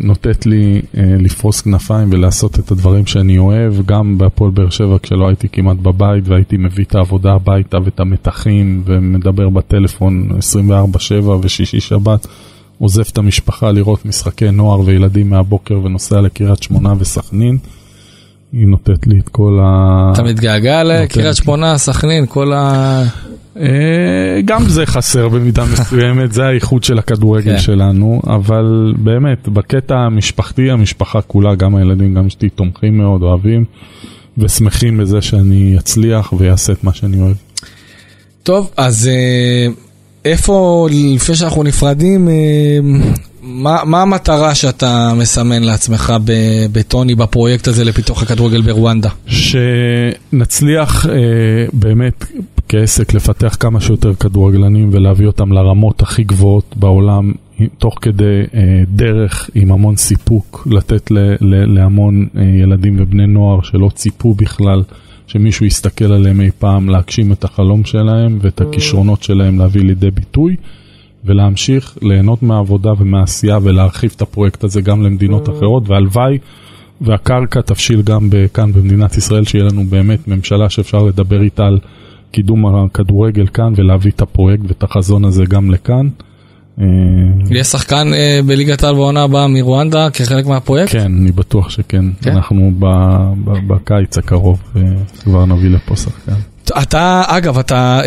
שנותנת 0.00 0.46
לי 0.46 0.82
אה, 0.96 1.02
לפרוס 1.18 1.61
כנפיים 1.61 2.09
ולעשות 2.12 2.59
את 2.59 2.70
הדברים 2.70 3.07
שאני 3.07 3.38
אוהב, 3.38 3.86
גם 3.86 4.18
בהפועל 4.18 4.50
באר 4.50 4.70
שבע 4.70 4.96
כשלא 5.02 5.28
הייתי 5.28 5.48
כמעט 5.52 5.76
בבית 5.76 6.28
והייתי 6.28 6.57
מביא 6.57 6.84
את 6.84 6.94
העבודה 6.94 7.32
הביתה 7.32 7.78
ואת 7.84 8.00
המתחים 8.00 8.82
ומדבר 8.86 9.48
בטלפון 9.48 10.28
24/7 10.38 11.28
ושישי 11.42 11.80
שבת. 11.80 12.26
עוזב 12.78 13.02
את 13.12 13.18
המשפחה 13.18 13.70
לראות 13.70 14.06
משחקי 14.06 14.50
נוער 14.50 14.80
וילדים 14.80 15.30
מהבוקר 15.30 15.80
ונוסע 15.84 16.20
לקריית 16.20 16.62
שמונה 16.62 16.92
וסכנין. 16.98 17.58
היא 18.52 18.66
נותנת 18.66 19.06
לי 19.06 19.18
את 19.18 19.28
כל 19.28 19.58
ה... 19.62 20.10
אתה 20.12 20.22
מתגעגע 20.22 20.84
לקריית 20.84 21.36
שמונה, 21.36 21.78
סכנין, 21.78 22.26
כל 22.26 22.52
ה... 22.52 23.02
אה, 23.56 24.40
גם 24.44 24.68
זה 24.68 24.86
חסר 24.86 25.28
במידה 25.28 25.64
מסוימת, 25.72 26.32
זה 26.32 26.44
האיכות 26.44 26.84
של 26.84 26.98
הכדורגל 26.98 27.52
כן. 27.52 27.58
שלנו, 27.58 28.20
אבל 28.26 28.94
באמת, 28.96 29.48
בקטע 29.48 29.94
המשפחתי, 29.94 30.70
המשפחה 30.70 31.22
כולה, 31.22 31.54
גם 31.54 31.76
הילדים, 31.76 32.14
גם 32.14 32.26
אשתי, 32.26 32.48
תומכים 32.48 32.98
מאוד, 32.98 33.22
אוהבים, 33.22 33.64
ושמחים 34.38 34.96
בזה 34.96 35.22
שאני 35.22 35.76
אצליח 35.78 36.32
ויעשה 36.32 36.72
את 36.72 36.84
מה 36.84 36.94
שאני 36.94 37.20
אוהב. 37.20 37.36
טוב, 38.42 38.70
אז 38.76 39.08
אה, 39.08 39.66
איפה, 40.24 40.88
לפני 40.90 41.34
שאנחנו 41.34 41.62
נפרדים, 41.62 42.28
אה, 42.28 42.78
מה, 43.42 43.84
מה 43.84 44.02
המטרה 44.02 44.54
שאתה 44.54 45.12
מסמן 45.16 45.62
לעצמך 45.62 46.12
בטוני 46.72 47.14
בפרויקט 47.14 47.68
הזה 47.68 47.84
לפיתוח 47.84 48.22
הכדורגל 48.22 48.62
ברואנדה? 48.62 49.08
שנצליח 49.26 51.06
אה, 51.06 51.12
באמת 51.72 52.24
כעסק 52.68 53.14
לפתח 53.14 53.56
כמה 53.60 53.80
שיותר 53.80 54.14
כדורגלנים 54.14 54.90
ולהביא 54.92 55.26
אותם 55.26 55.52
לרמות 55.52 56.02
הכי 56.02 56.24
גבוהות 56.24 56.74
בעולם, 56.76 57.32
תוך 57.78 57.94
כדי 58.02 58.42
אה, 58.54 58.82
דרך 58.88 59.50
עם 59.54 59.72
המון 59.72 59.96
סיפוק, 59.96 60.68
לתת 60.70 61.10
להמון 61.40 62.26
אה, 62.36 62.42
ילדים 62.42 62.96
ובני 62.98 63.26
נוער 63.26 63.62
שלא 63.62 63.90
ציפו 63.94 64.34
בכלל. 64.34 64.82
שמישהו 65.26 65.66
יסתכל 65.66 66.12
עליהם 66.12 66.40
אי 66.40 66.50
פעם 66.58 66.88
להגשים 66.88 67.32
את 67.32 67.44
החלום 67.44 67.84
שלהם 67.84 68.38
ואת 68.42 68.60
הכישרונות 68.60 69.22
שלהם 69.22 69.58
להביא 69.58 69.82
לידי 69.82 70.10
ביטוי 70.10 70.56
ולהמשיך 71.24 71.98
ליהנות 72.02 72.42
מהעבודה 72.42 72.92
ומהעשייה 72.98 73.58
ולהרחיב 73.62 74.12
את 74.16 74.22
הפרויקט 74.22 74.64
הזה 74.64 74.80
גם 74.80 75.02
למדינות 75.02 75.48
אחרות. 75.48 75.88
והלוואי 75.88 76.38
והקרקע 77.00 77.60
תבשיל 77.60 78.02
גם 78.02 78.28
כאן 78.54 78.72
במדינת 78.72 79.16
ישראל 79.16 79.44
שיהיה 79.44 79.64
לנו 79.64 79.84
באמת 79.84 80.28
ממשלה 80.28 80.70
שאפשר 80.70 80.98
לדבר 80.98 81.42
איתה 81.42 81.64
על 81.64 81.78
קידום 82.30 82.76
הכדורגל 82.76 83.46
כאן 83.46 83.72
ולהביא 83.76 84.10
את 84.10 84.22
הפרויקט 84.22 84.62
ואת 84.68 84.82
החזון 84.82 85.24
הזה 85.24 85.44
גם 85.44 85.70
לכאן. 85.70 86.08
אה, 86.80 86.86
יש 87.50 87.66
שחקן 87.66 88.14
אה, 88.14 88.40
בליגת 88.46 88.84
העל 88.84 88.94
בעונה 88.94 89.22
הבאה 89.22 89.48
מרואנדה 89.48 90.10
כחלק 90.10 90.46
מהפרויקט? 90.46 90.92
כן, 90.92 91.12
אני 91.20 91.32
בטוח 91.32 91.70
שכן. 91.70 92.04
כן? 92.22 92.30
אנחנו 92.30 92.72
בקיץ 93.66 94.18
הקרוב 94.18 94.62
אה, 94.76 94.82
כבר 95.24 95.44
נביא 95.44 95.70
לפה 95.70 95.96
שחקן. 95.96 96.32
אתה, 96.82 97.22
אגב, 97.26 97.58
אתה 97.58 98.00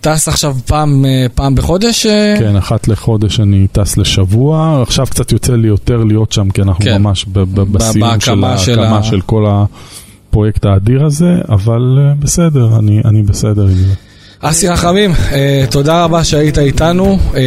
טס 0.00 0.28
עכשיו 0.28 0.56
פעם, 0.66 1.04
פעם 1.34 1.54
בחודש? 1.54 2.06
כן, 2.38 2.56
אחת 2.56 2.88
לחודש 2.88 3.40
אני 3.40 3.66
טס 3.72 3.96
לשבוע. 3.96 4.82
עכשיו 4.82 5.06
קצת 5.06 5.32
יוצא 5.32 5.56
לי 5.56 5.68
יותר 5.68 6.04
להיות 6.04 6.32
שם, 6.32 6.50
כי 6.50 6.62
אנחנו 6.62 6.84
כן. 6.84 7.02
ממש 7.02 7.26
בסיום 7.72 8.20
של 8.20 8.44
ההקמה 8.44 9.02
של 9.02 9.20
כל 9.20 9.44
הפרויקט 9.48 10.64
האדיר 10.64 11.04
הזה, 11.04 11.34
אבל 11.48 11.98
בסדר, 12.18 12.78
אני, 12.78 13.00
אני 13.04 13.22
בסדר 13.22 13.62
עם 13.62 13.76
זה. 13.76 13.94
אסי 14.40 14.68
רחמים, 14.68 15.12
אה, 15.32 15.64
תודה 15.70 16.04
רבה 16.04 16.24
שהיית 16.24 16.58
איתנו. 16.58 17.18
אה, 17.36 17.40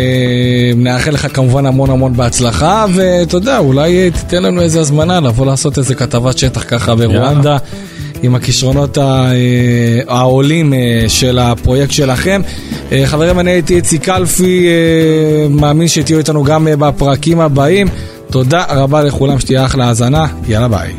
נאחל 0.75 1.11
לך 1.11 1.27
כמובן 1.35 1.65
המון 1.65 1.89
המון 1.89 2.13
בהצלחה, 2.13 2.85
ואתה 2.93 3.37
יודע, 3.37 3.57
אולי 3.57 4.11
תיתן 4.11 4.43
לנו 4.43 4.61
איזה 4.61 4.79
הזמנה 4.79 5.19
לבוא 5.19 5.45
לעשות 5.45 5.77
איזה 5.77 5.95
כתבת 5.95 6.37
שטח 6.37 6.63
ככה 6.67 6.95
ברואנדה. 6.95 7.57
עם 8.23 8.35
הכישרונות 8.35 8.97
אה, 8.97 9.03
העולים 10.07 10.73
של 11.07 11.39
הפרויקט 11.39 11.91
שלכם. 11.91 12.41
חברים, 13.05 13.39
אני 13.39 13.51
הייתי 13.51 13.75
איציק 13.75 14.03
קלפי, 14.03 14.67
מאמין 15.49 15.87
שתהיו 15.87 16.17
איתנו 16.17 16.43
גם 16.43 16.67
בפרקים 16.79 17.39
הבאים. 17.39 17.87
תודה 18.31 18.63
רבה 18.69 19.03
לכולם, 19.03 19.39
שתהיה 19.39 19.65
אחלה 19.65 19.87
האזנה, 19.87 20.25
יאללה 20.47 20.67
ביי. 20.67 20.93